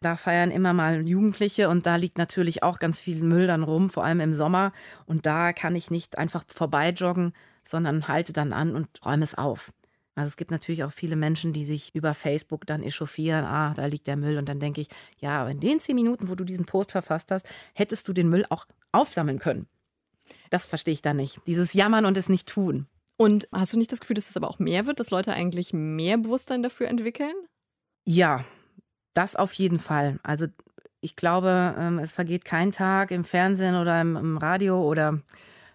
da 0.00 0.16
feiern 0.16 0.50
immer 0.50 0.72
mal 0.72 1.06
Jugendliche 1.06 1.68
und 1.68 1.86
da 1.86 1.96
liegt 1.96 2.18
natürlich 2.18 2.62
auch 2.62 2.78
ganz 2.78 2.98
viel 2.98 3.22
Müll 3.22 3.46
dann 3.46 3.62
rum, 3.62 3.90
vor 3.90 4.04
allem 4.04 4.20
im 4.20 4.32
Sommer. 4.32 4.72
Und 5.06 5.26
da 5.26 5.52
kann 5.52 5.76
ich 5.76 5.90
nicht 5.90 6.16
einfach 6.18 6.44
vorbeijoggen, 6.48 7.34
sondern 7.62 8.08
halte 8.08 8.32
dann 8.32 8.52
an 8.52 8.74
und 8.74 8.88
räume 9.04 9.24
es 9.24 9.36
auf. 9.36 9.72
Also 10.14 10.28
es 10.28 10.36
gibt 10.36 10.50
natürlich 10.50 10.84
auch 10.84 10.92
viele 10.92 11.16
Menschen, 11.16 11.52
die 11.52 11.64
sich 11.64 11.94
über 11.94 12.14
Facebook 12.14 12.66
dann 12.66 12.82
echauffieren, 12.82 13.44
ah, 13.44 13.74
da 13.74 13.86
liegt 13.86 14.06
der 14.06 14.16
Müll. 14.16 14.38
Und 14.38 14.48
dann 14.48 14.60
denke 14.60 14.80
ich, 14.80 14.88
ja, 15.18 15.42
aber 15.42 15.50
in 15.50 15.60
den 15.60 15.78
zehn 15.78 15.94
Minuten, 15.94 16.28
wo 16.28 16.34
du 16.34 16.44
diesen 16.44 16.64
Post 16.64 16.92
verfasst 16.92 17.30
hast, 17.30 17.46
hättest 17.74 18.08
du 18.08 18.12
den 18.12 18.28
Müll 18.28 18.44
auch 18.48 18.66
aufsammeln 18.92 19.38
können. 19.38 19.66
Das 20.52 20.66
verstehe 20.66 20.92
ich 20.92 21.00
da 21.00 21.14
nicht. 21.14 21.40
Dieses 21.46 21.72
Jammern 21.72 22.04
und 22.04 22.18
es 22.18 22.28
nicht 22.28 22.46
tun. 22.46 22.86
Und 23.16 23.48
hast 23.52 23.72
du 23.72 23.78
nicht 23.78 23.90
das 23.90 24.00
Gefühl, 24.00 24.16
dass 24.16 24.28
es 24.28 24.36
aber 24.36 24.50
auch 24.50 24.58
mehr 24.58 24.86
wird, 24.86 25.00
dass 25.00 25.10
Leute 25.10 25.32
eigentlich 25.32 25.72
mehr 25.72 26.18
Bewusstsein 26.18 26.62
dafür 26.62 26.88
entwickeln? 26.88 27.32
Ja, 28.04 28.44
das 29.14 29.34
auf 29.34 29.54
jeden 29.54 29.78
Fall. 29.78 30.20
Also 30.22 30.48
ich 31.00 31.16
glaube, 31.16 31.74
ähm, 31.78 31.98
es 31.98 32.12
vergeht 32.12 32.44
kein 32.44 32.70
Tag 32.70 33.12
im 33.12 33.24
Fernsehen 33.24 33.76
oder 33.76 33.98
im, 34.02 34.36
Radio 34.36 34.82
oder 34.82 35.22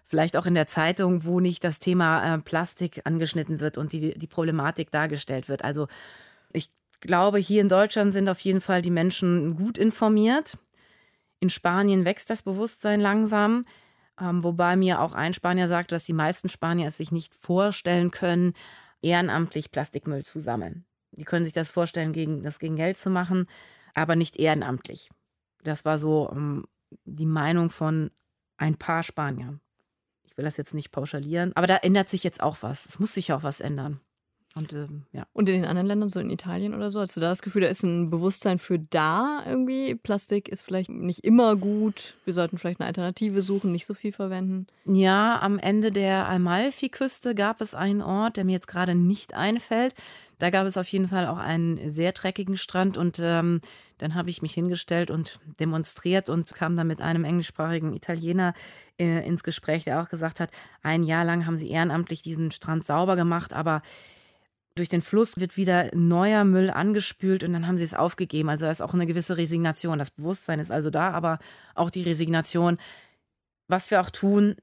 vielleicht 0.04 0.36
auch 0.36 0.46
in 0.46 0.54
der 0.54 0.68
Zeitung, 0.68 1.24
wo 1.24 1.40
nicht 1.40 1.64
das 1.64 1.80
Thema 1.80 2.36
äh, 2.36 2.38
Plastik 2.38 3.00
angeschnitten 3.02 3.58
wird 3.58 3.78
und 3.78 3.92
die, 3.92 4.16
die 4.16 4.26
Problematik 4.28 4.92
dargestellt 4.92 5.48
wird. 5.48 5.64
Also 5.64 5.88
ich 6.52 6.70
glaube, 7.00 7.38
hier 7.38 7.62
in 7.62 7.68
Deutschland 7.68 8.12
sind 8.12 8.28
auf 8.28 8.38
jeden 8.38 8.60
Fall 8.60 8.80
die 8.80 8.92
Menschen 8.92 9.56
gut 9.56 9.76
informiert. 9.76 10.56
In 11.40 11.50
Spanien 11.50 12.04
wächst 12.04 12.30
das 12.30 12.44
Bewusstsein 12.44 13.00
langsam, 13.00 13.64
ähm, 14.20 14.42
wobei 14.44 14.76
mir 14.76 15.00
auch 15.00 15.12
ein 15.12 15.34
Spanier 15.34 15.68
sagte, 15.68 15.94
dass 15.94 16.04
die 16.04 16.12
meisten 16.12 16.48
Spanier 16.48 16.88
es 16.88 16.96
sich 16.96 17.12
nicht 17.12 17.34
vorstellen 17.34 18.10
können, 18.10 18.54
ehrenamtlich 19.02 19.70
Plastikmüll 19.70 20.24
zu 20.24 20.40
sammeln. 20.40 20.84
Die 21.12 21.24
können 21.24 21.44
sich 21.44 21.54
das 21.54 21.70
vorstellen, 21.70 22.12
gegen, 22.12 22.42
das 22.42 22.58
gegen 22.58 22.76
Geld 22.76 22.98
zu 22.98 23.10
machen, 23.10 23.46
aber 23.94 24.16
nicht 24.16 24.36
ehrenamtlich. 24.36 25.10
Das 25.62 25.84
war 25.84 25.98
so 25.98 26.30
ähm, 26.32 26.66
die 27.04 27.26
Meinung 27.26 27.70
von 27.70 28.10
ein 28.56 28.76
paar 28.76 29.02
Spaniern 29.02 29.60
will 30.38 30.44
das 30.44 30.56
jetzt 30.56 30.72
nicht 30.72 30.92
pauschalieren, 30.92 31.52
aber 31.56 31.66
da 31.66 31.76
ändert 31.76 32.08
sich 32.08 32.24
jetzt 32.24 32.40
auch 32.40 32.58
was. 32.62 32.86
Es 32.86 32.98
muss 32.98 33.12
sich 33.12 33.32
auch 33.32 33.42
was 33.42 33.60
ändern. 33.60 34.00
Und, 34.58 34.72
ähm, 34.72 35.02
ja. 35.12 35.26
Und 35.32 35.48
in 35.48 35.54
den 35.54 35.64
anderen 35.64 35.86
Ländern, 35.86 36.08
so 36.08 36.20
in 36.20 36.30
Italien 36.30 36.74
oder 36.74 36.90
so, 36.90 37.00
hast 37.00 37.16
du 37.16 37.20
da 37.20 37.28
das 37.28 37.42
Gefühl, 37.42 37.62
da 37.62 37.68
ist 37.68 37.84
ein 37.84 38.10
Bewusstsein 38.10 38.58
für 38.58 38.78
da 38.78 39.42
irgendwie? 39.46 39.94
Plastik 39.94 40.48
ist 40.48 40.62
vielleicht 40.62 40.90
nicht 40.90 41.24
immer 41.24 41.56
gut. 41.56 42.16
Wir 42.24 42.34
sollten 42.34 42.58
vielleicht 42.58 42.80
eine 42.80 42.88
Alternative 42.88 43.42
suchen, 43.42 43.72
nicht 43.72 43.86
so 43.86 43.94
viel 43.94 44.12
verwenden. 44.12 44.66
Ja, 44.84 45.40
am 45.40 45.58
Ende 45.58 45.92
der 45.92 46.28
Amalfi-Küste 46.28 47.34
gab 47.34 47.60
es 47.60 47.74
einen 47.74 48.02
Ort, 48.02 48.36
der 48.36 48.44
mir 48.44 48.52
jetzt 48.52 48.68
gerade 48.68 48.94
nicht 48.94 49.34
einfällt. 49.34 49.94
Da 50.38 50.50
gab 50.50 50.66
es 50.66 50.76
auf 50.76 50.86
jeden 50.88 51.08
Fall 51.08 51.26
auch 51.26 51.38
einen 51.38 51.90
sehr 51.90 52.12
dreckigen 52.12 52.56
Strand 52.56 52.96
und 52.96 53.18
ähm, 53.20 53.60
dann 53.98 54.14
habe 54.14 54.30
ich 54.30 54.42
mich 54.42 54.54
hingestellt 54.54 55.10
und 55.10 55.40
demonstriert 55.58 56.28
und 56.28 56.54
kam 56.54 56.76
dann 56.76 56.86
mit 56.86 57.00
einem 57.00 57.24
englischsprachigen 57.24 57.92
Italiener 57.92 58.54
äh, 58.98 59.26
ins 59.26 59.42
Gespräch, 59.42 59.84
der 59.84 60.00
auch 60.00 60.08
gesagt 60.08 60.38
hat, 60.38 60.50
ein 60.82 61.02
Jahr 61.02 61.24
lang 61.24 61.46
haben 61.46 61.56
sie 61.56 61.70
ehrenamtlich 61.70 62.22
diesen 62.22 62.52
Strand 62.52 62.86
sauber 62.86 63.16
gemacht, 63.16 63.52
aber 63.52 63.82
durch 64.78 64.88
den 64.88 65.02
Fluss 65.02 65.38
wird 65.38 65.56
wieder 65.56 65.94
neuer 65.94 66.44
Müll 66.44 66.70
angespült 66.70 67.44
und 67.44 67.52
dann 67.52 67.66
haben 67.66 67.76
sie 67.76 67.84
es 67.84 67.94
aufgegeben. 67.94 68.48
Also 68.48 68.66
da 68.66 68.70
ist 68.70 68.80
auch 68.80 68.94
eine 68.94 69.06
gewisse 69.06 69.36
Resignation. 69.36 69.98
Das 69.98 70.10
Bewusstsein 70.10 70.60
ist 70.60 70.70
also 70.70 70.90
da, 70.90 71.10
aber 71.10 71.38
auch 71.74 71.90
die 71.90 72.02
Resignation. 72.02 72.78
Was 73.66 73.90
wir 73.90 74.00
auch 74.00 74.10
tun, 74.10 74.56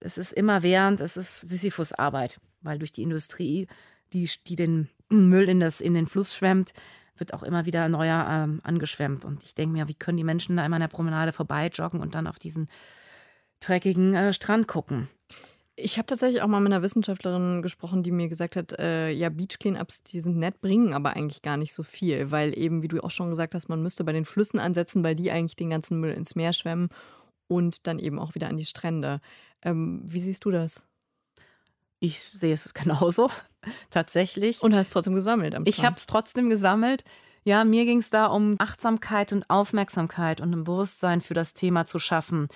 es 0.00 0.18
ist 0.18 0.32
immer 0.32 0.62
während, 0.62 1.00
es 1.00 1.16
ist 1.16 1.42
Sisyphus-Arbeit, 1.42 2.40
weil 2.62 2.78
durch 2.78 2.92
die 2.92 3.02
Industrie, 3.02 3.68
die, 4.12 4.28
die 4.46 4.56
den 4.56 4.88
Müll 5.08 5.48
in, 5.48 5.60
das, 5.60 5.80
in 5.80 5.94
den 5.94 6.06
Fluss 6.06 6.34
schwemmt, 6.34 6.72
wird 7.16 7.34
auch 7.34 7.42
immer 7.42 7.66
wieder 7.66 7.88
neuer 7.88 8.26
ähm, 8.28 8.60
angeschwemmt. 8.64 9.24
Und 9.24 9.44
ich 9.44 9.54
denke 9.54 9.74
mir, 9.74 9.88
wie 9.88 9.94
können 9.94 10.16
die 10.16 10.24
Menschen 10.24 10.56
da 10.56 10.64
immer 10.64 10.76
an 10.76 10.80
der 10.80 10.88
Promenade 10.88 11.32
vorbeijoggen 11.32 12.00
und 12.00 12.14
dann 12.14 12.26
auf 12.26 12.38
diesen 12.38 12.68
dreckigen 13.60 14.14
äh, 14.14 14.32
Strand 14.32 14.66
gucken? 14.66 15.08
Ich 15.82 15.98
habe 15.98 16.06
tatsächlich 16.06 16.42
auch 16.42 16.48
mal 16.48 16.60
mit 16.60 16.72
einer 16.72 16.82
Wissenschaftlerin 16.82 17.62
gesprochen, 17.62 18.02
die 18.02 18.10
mir 18.10 18.28
gesagt 18.28 18.56
hat, 18.56 18.78
äh, 18.78 19.10
ja, 19.10 19.28
Beach 19.28 19.58
Cleanups, 19.58 20.02
die 20.02 20.20
sind 20.20 20.36
nett, 20.36 20.60
bringen 20.60 20.92
aber 20.92 21.10
eigentlich 21.10 21.42
gar 21.42 21.56
nicht 21.56 21.74
so 21.74 21.82
viel, 21.82 22.30
weil 22.30 22.56
eben, 22.56 22.82
wie 22.82 22.88
du 22.88 23.02
auch 23.02 23.10
schon 23.10 23.30
gesagt 23.30 23.54
hast, 23.54 23.68
man 23.68 23.82
müsste 23.82 24.04
bei 24.04 24.12
den 24.12 24.24
Flüssen 24.24 24.60
ansetzen, 24.60 25.02
weil 25.02 25.14
die 25.14 25.30
eigentlich 25.30 25.56
den 25.56 25.70
ganzen 25.70 25.98
Müll 26.00 26.12
ins 26.12 26.34
Meer 26.34 26.52
schwemmen 26.52 26.90
und 27.48 27.86
dann 27.86 27.98
eben 27.98 28.18
auch 28.18 28.34
wieder 28.34 28.48
an 28.48 28.56
die 28.56 28.66
Strände. 28.66 29.20
Ähm, 29.62 30.02
wie 30.04 30.20
siehst 30.20 30.44
du 30.44 30.50
das? 30.50 30.86
Ich 31.98 32.20
sehe 32.20 32.54
es 32.54 32.72
genauso, 32.72 33.30
tatsächlich. 33.90 34.62
Und 34.62 34.74
hast 34.74 34.90
trotzdem 34.90 35.14
gesammelt 35.14 35.54
am 35.54 35.64
Ich 35.66 35.84
habe 35.84 35.96
es 35.98 36.06
trotzdem 36.06 36.48
gesammelt. 36.48 37.04
Ja, 37.44 37.64
mir 37.64 37.86
ging 37.86 37.98
es 37.98 38.10
da 38.10 38.26
um 38.26 38.56
Achtsamkeit 38.58 39.32
und 39.32 39.48
Aufmerksamkeit 39.48 40.40
und 40.40 40.52
ein 40.52 40.64
Bewusstsein 40.64 41.20
für 41.20 41.34
das 41.34 41.54
Thema 41.54 41.86
zu 41.86 41.98
schaffen. 41.98 42.48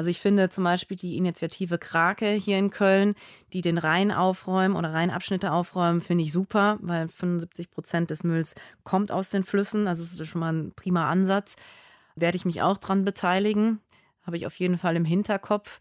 Also 0.00 0.08
ich 0.08 0.18
finde 0.18 0.48
zum 0.48 0.64
Beispiel 0.64 0.96
die 0.96 1.18
Initiative 1.18 1.76
Krake 1.76 2.30
hier 2.30 2.56
in 2.56 2.70
Köln, 2.70 3.14
die 3.52 3.60
den 3.60 3.76
Rhein 3.76 4.10
aufräumen 4.10 4.74
oder 4.74 4.94
Rheinabschnitte 4.94 5.52
aufräumen, 5.52 6.00
finde 6.00 6.24
ich 6.24 6.32
super, 6.32 6.78
weil 6.80 7.08
75 7.08 7.70
Prozent 7.70 8.08
des 8.08 8.24
Mülls 8.24 8.54
kommt 8.82 9.12
aus 9.12 9.28
den 9.28 9.44
Flüssen. 9.44 9.86
Also 9.86 10.02
das 10.02 10.18
ist 10.18 10.26
schon 10.26 10.40
mal 10.40 10.54
ein 10.54 10.72
prima 10.74 11.10
Ansatz. 11.10 11.54
Werde 12.16 12.36
ich 12.36 12.46
mich 12.46 12.62
auch 12.62 12.78
dran 12.78 13.04
beteiligen. 13.04 13.80
Habe 14.22 14.38
ich 14.38 14.46
auf 14.46 14.58
jeden 14.58 14.78
Fall 14.78 14.96
im 14.96 15.04
Hinterkopf. 15.04 15.80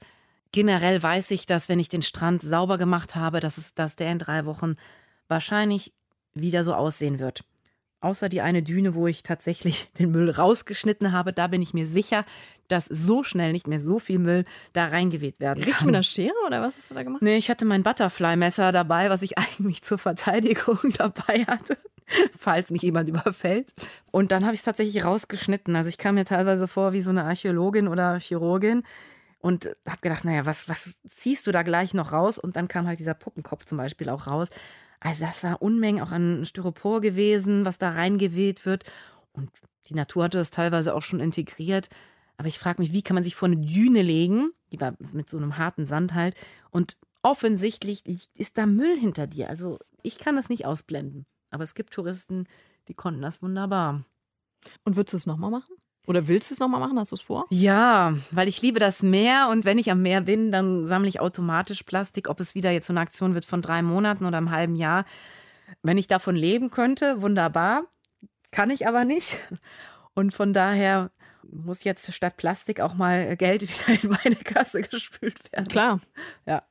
Generell 0.51 1.01
weiß 1.01 1.31
ich, 1.31 1.45
dass 1.45 1.69
wenn 1.69 1.79
ich 1.79 1.87
den 1.87 2.01
Strand 2.01 2.41
sauber 2.41 2.77
gemacht 2.77 3.15
habe, 3.15 3.39
dass, 3.39 3.57
es, 3.57 3.73
dass 3.73 3.95
der 3.95 4.11
in 4.11 4.19
drei 4.19 4.43
Wochen 4.43 4.75
wahrscheinlich 5.29 5.93
wieder 6.33 6.65
so 6.65 6.73
aussehen 6.73 7.19
wird. 7.19 7.45
Außer 8.01 8.27
die 8.27 8.41
eine 8.41 8.63
Düne, 8.63 8.95
wo 8.95 9.07
ich 9.07 9.23
tatsächlich 9.23 9.87
den 9.97 10.11
Müll 10.11 10.29
rausgeschnitten 10.29 11.13
habe, 11.13 11.31
da 11.31 11.47
bin 11.47 11.61
ich 11.61 11.73
mir 11.73 11.87
sicher, 11.87 12.25
dass 12.71 12.85
so 12.85 13.23
schnell 13.23 13.51
nicht 13.51 13.67
mehr 13.67 13.79
so 13.79 13.99
viel 13.99 14.19
Müll 14.19 14.45
da 14.73 14.87
reingeweht 14.87 15.39
werden 15.39 15.59
Richtig 15.59 15.77
kann. 15.77 15.87
mit 15.87 15.95
einer 15.95 16.03
Schere 16.03 16.33
oder 16.47 16.61
was 16.61 16.77
hast 16.77 16.91
du 16.91 16.95
da 16.95 17.03
gemacht? 17.03 17.21
Nee, 17.21 17.37
ich 17.37 17.49
hatte 17.49 17.65
mein 17.65 17.83
Butterfly-Messer 17.83 18.71
dabei, 18.71 19.09
was 19.09 19.21
ich 19.21 19.37
eigentlich 19.37 19.81
zur 19.81 19.97
Verteidigung 19.97 20.79
dabei 20.97 21.45
hatte, 21.45 21.77
falls 22.37 22.71
mich 22.71 22.81
jemand 22.81 23.09
überfällt. 23.09 23.73
Und 24.11 24.31
dann 24.31 24.45
habe 24.45 24.53
ich 24.53 24.61
es 24.61 24.65
tatsächlich 24.65 25.03
rausgeschnitten. 25.03 25.75
Also 25.75 25.89
ich 25.89 25.97
kam 25.97 26.15
mir 26.15 26.25
teilweise 26.25 26.67
vor 26.67 26.93
wie 26.93 27.01
so 27.01 27.09
eine 27.09 27.25
Archäologin 27.25 27.87
oder 27.87 28.19
Chirurgin, 28.19 28.83
und 29.41 29.69
habe 29.87 30.01
gedacht, 30.01 30.25
naja, 30.25 30.45
was, 30.45 30.67
was 30.67 30.97
ziehst 31.07 31.47
du 31.47 31.51
da 31.51 31.63
gleich 31.63 31.93
noch 31.93 32.11
raus? 32.11 32.37
Und 32.37 32.55
dann 32.55 32.67
kam 32.67 32.87
halt 32.87 32.99
dieser 32.99 33.13
Puppenkopf 33.13 33.65
zum 33.65 33.77
Beispiel 33.77 34.09
auch 34.09 34.27
raus. 34.27 34.49
Also 34.99 35.23
das 35.23 35.43
war 35.43 35.61
Unmengen 35.61 36.03
auch 36.03 36.11
an 36.11 36.45
Styropor 36.45 36.99
gewesen, 37.01 37.65
was 37.65 37.77
da 37.77 37.91
reingeweht 37.91 38.65
wird. 38.65 38.83
Und 39.31 39.49
die 39.87 39.93
Natur 39.93 40.25
hatte 40.25 40.37
das 40.37 40.51
teilweise 40.51 40.93
auch 40.93 41.01
schon 41.01 41.21
integriert. 41.21 41.89
Aber 42.39 42.47
ich 42.47 42.57
frage 42.57 42.81
mich, 42.81 42.93
wie 42.93 43.01
kann 43.01 43.15
man 43.15 43.23
sich 43.23 43.35
vor 43.35 43.49
eine 43.49 43.57
Düne 43.57 44.01
legen, 44.01 44.51
die 44.71 44.79
war 44.79 44.95
mit 45.11 45.29
so 45.29 45.35
einem 45.35 45.57
harten 45.57 45.85
Sand 45.85 46.13
halt, 46.13 46.35
und 46.71 46.95
offensichtlich 47.21 48.01
ist 48.33 48.57
da 48.57 48.65
Müll 48.65 48.97
hinter 48.97 49.27
dir. 49.27 49.49
Also 49.49 49.77
ich 50.03 50.19
kann 50.19 50.37
das 50.37 50.47
nicht 50.47 50.65
ausblenden. 50.65 51.25
Aber 51.51 51.65
es 51.65 51.75
gibt 51.75 51.93
Touristen, 51.93 52.45
die 52.87 52.93
konnten 52.93 53.21
das 53.21 53.41
wunderbar. 53.41 54.05
Und 54.85 54.95
würdest 54.95 55.11
du 55.11 55.17
es 55.17 55.25
nochmal 55.25 55.51
machen? 55.51 55.75
Oder 56.07 56.29
willst 56.29 56.49
du 56.49 56.53
es 56.53 56.61
nochmal 56.61 56.79
machen? 56.79 56.97
Hast 56.97 57.11
du 57.11 57.15
es 57.15 57.21
vor? 57.21 57.45
Ja, 57.49 58.15
weil 58.31 58.47
ich 58.47 58.61
liebe 58.61 58.79
das 58.79 59.03
Meer 59.03 59.49
und 59.51 59.65
wenn 59.65 59.77
ich 59.77 59.91
am 59.91 60.01
Meer 60.01 60.21
bin, 60.21 60.49
dann 60.49 60.87
sammle 60.87 61.09
ich 61.09 61.19
automatisch 61.19 61.83
Plastik, 61.83 62.29
ob 62.29 62.39
es 62.39 62.55
wieder 62.55 62.71
jetzt 62.71 62.87
so 62.87 62.93
eine 62.93 63.01
Aktion 63.01 63.33
wird 63.33 63.43
von 63.43 63.61
drei 63.61 63.81
Monaten 63.81 64.23
oder 64.25 64.37
einem 64.37 64.51
halben 64.51 64.77
Jahr. 64.77 65.03
Wenn 65.83 65.97
ich 65.97 66.07
davon 66.07 66.37
leben 66.37 66.71
könnte, 66.71 67.21
wunderbar. 67.21 67.83
Kann 68.51 68.69
ich 68.69 68.87
aber 68.87 69.03
nicht. 69.03 69.37
Und 70.13 70.33
von 70.33 70.53
daher 70.53 71.11
muss 71.43 71.83
jetzt 71.83 72.11
statt 72.13 72.37
Plastik 72.37 72.81
auch 72.81 72.93
mal 72.93 73.35
Geld 73.37 73.61
wieder 73.61 74.01
in 74.01 74.09
meine 74.09 74.35
Kasse 74.35 74.81
gespült 74.81 75.51
werden. 75.51 75.67
Klar. 75.67 76.01
Ja. 76.45 76.63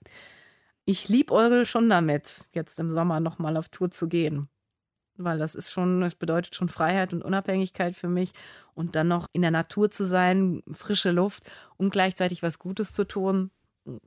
Ich 0.84 1.08
liebe 1.08 1.64
schon 1.66 1.90
damit, 1.90 2.46
jetzt 2.52 2.80
im 2.80 2.90
Sommer 2.90 3.20
nochmal 3.20 3.56
auf 3.56 3.68
Tour 3.68 3.90
zu 3.90 4.08
gehen 4.08 4.48
weil 5.18 5.38
das 5.38 5.54
ist 5.54 5.70
schon, 5.70 6.02
es 6.02 6.14
bedeutet 6.14 6.54
schon 6.54 6.68
Freiheit 6.68 7.12
und 7.12 7.22
Unabhängigkeit 7.22 7.94
für 7.94 8.08
mich 8.08 8.32
und 8.74 8.96
dann 8.96 9.08
noch 9.08 9.26
in 9.32 9.42
der 9.42 9.50
Natur 9.50 9.90
zu 9.90 10.06
sein, 10.06 10.62
frische 10.70 11.10
Luft 11.10 11.42
und 11.76 11.90
gleichzeitig 11.90 12.42
was 12.42 12.58
Gutes 12.58 12.92
zu 12.92 13.04
tun. 13.04 13.50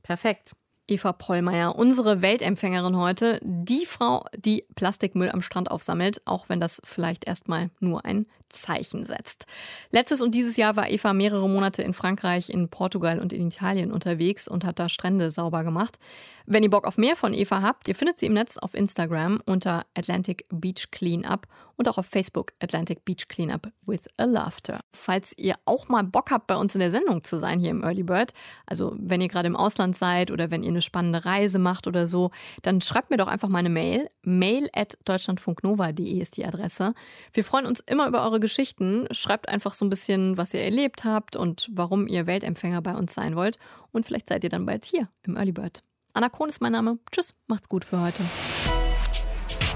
Perfekt. 0.02 0.54
Eva 0.88 1.12
Pollmeier, 1.12 1.76
unsere 1.76 2.22
Weltempfängerin 2.22 2.96
heute. 2.96 3.38
Die 3.42 3.86
Frau, 3.86 4.24
die 4.36 4.66
Plastikmüll 4.74 5.30
am 5.30 5.42
Strand 5.42 5.70
aufsammelt, 5.70 6.20
auch 6.24 6.48
wenn 6.48 6.60
das 6.60 6.82
vielleicht 6.84 7.24
erstmal 7.24 7.70
nur 7.78 8.04
ein 8.04 8.26
Zeichen 8.52 9.04
setzt. 9.04 9.46
Letztes 9.90 10.20
und 10.20 10.34
dieses 10.34 10.56
Jahr 10.56 10.76
war 10.76 10.88
Eva 10.88 11.12
mehrere 11.12 11.48
Monate 11.48 11.82
in 11.82 11.94
Frankreich, 11.94 12.50
in 12.50 12.68
Portugal 12.68 13.18
und 13.18 13.32
in 13.32 13.48
Italien 13.48 13.92
unterwegs 13.92 14.48
und 14.48 14.64
hat 14.64 14.78
da 14.78 14.88
Strände 14.88 15.30
sauber 15.30 15.64
gemacht. 15.64 15.98
Wenn 16.46 16.62
ihr 16.62 16.70
Bock 16.70 16.86
auf 16.86 16.98
mehr 16.98 17.16
von 17.16 17.34
Eva 17.34 17.62
habt, 17.62 17.88
ihr 17.88 17.94
findet 17.94 18.18
sie 18.18 18.26
im 18.26 18.32
Netz 18.32 18.58
auf 18.58 18.74
Instagram 18.74 19.40
unter 19.46 19.86
Atlantic 19.94 20.44
Beach 20.50 20.90
Cleanup 20.90 21.46
und 21.76 21.88
auch 21.88 21.98
auf 21.98 22.06
Facebook 22.06 22.52
Atlantic 22.60 23.04
Beach 23.04 23.28
Cleanup 23.28 23.70
with 23.86 24.02
a 24.16 24.24
Laughter. 24.24 24.80
Falls 24.92 25.32
ihr 25.36 25.54
auch 25.64 25.88
mal 25.88 26.02
Bock 26.02 26.30
habt, 26.30 26.46
bei 26.46 26.56
uns 26.56 26.74
in 26.74 26.80
der 26.80 26.90
Sendung 26.90 27.24
zu 27.24 27.38
sein 27.38 27.60
hier 27.60 27.70
im 27.70 27.82
Early 27.82 28.02
Bird, 28.02 28.32
also 28.66 28.94
wenn 28.98 29.20
ihr 29.20 29.28
gerade 29.28 29.46
im 29.46 29.56
Ausland 29.56 29.96
seid 29.96 30.30
oder 30.30 30.50
wenn 30.50 30.62
ihr 30.62 30.70
eine 30.70 30.82
spannende 30.82 31.24
Reise 31.24 31.58
macht 31.58 31.86
oder 31.86 32.06
so, 32.06 32.30
dann 32.62 32.80
schreibt 32.80 33.10
mir 33.10 33.16
doch 33.16 33.28
einfach 33.28 33.48
mal 33.48 33.58
eine 33.58 33.70
Mail. 33.70 34.08
Mail 34.22 34.68
at 34.74 34.98
deutschlandfunknova.de 35.04 36.20
ist 36.20 36.36
die 36.36 36.44
Adresse. 36.44 36.94
Wir 37.32 37.44
freuen 37.44 37.66
uns 37.66 37.80
immer 37.80 38.08
über 38.08 38.24
eure 38.24 38.40
Geschichten. 38.42 39.08
Schreibt 39.12 39.48
einfach 39.48 39.72
so 39.72 39.86
ein 39.86 39.88
bisschen, 39.88 40.36
was 40.36 40.52
ihr 40.52 40.60
erlebt 40.60 41.04
habt 41.04 41.36
und 41.36 41.70
warum 41.72 42.06
ihr 42.06 42.26
Weltempfänger 42.26 42.82
bei 42.82 42.94
uns 42.94 43.14
sein 43.14 43.34
wollt. 43.36 43.56
Und 43.92 44.04
vielleicht 44.04 44.28
seid 44.28 44.44
ihr 44.44 44.50
dann 44.50 44.66
bald 44.66 44.84
hier 44.84 45.08
im 45.22 45.36
Early 45.36 45.52
Bird. 45.52 45.80
Anna 46.12 46.28
Kohn 46.28 46.50
ist 46.50 46.60
mein 46.60 46.72
Name. 46.72 46.98
Tschüss, 47.10 47.34
macht's 47.46 47.70
gut 47.70 47.86
für 47.86 48.02
heute. 48.02 48.22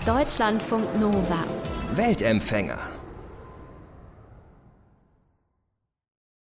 Deutschlandfunk 0.04 0.84
Nova. 1.00 1.44
Weltempfänger. 1.94 3.05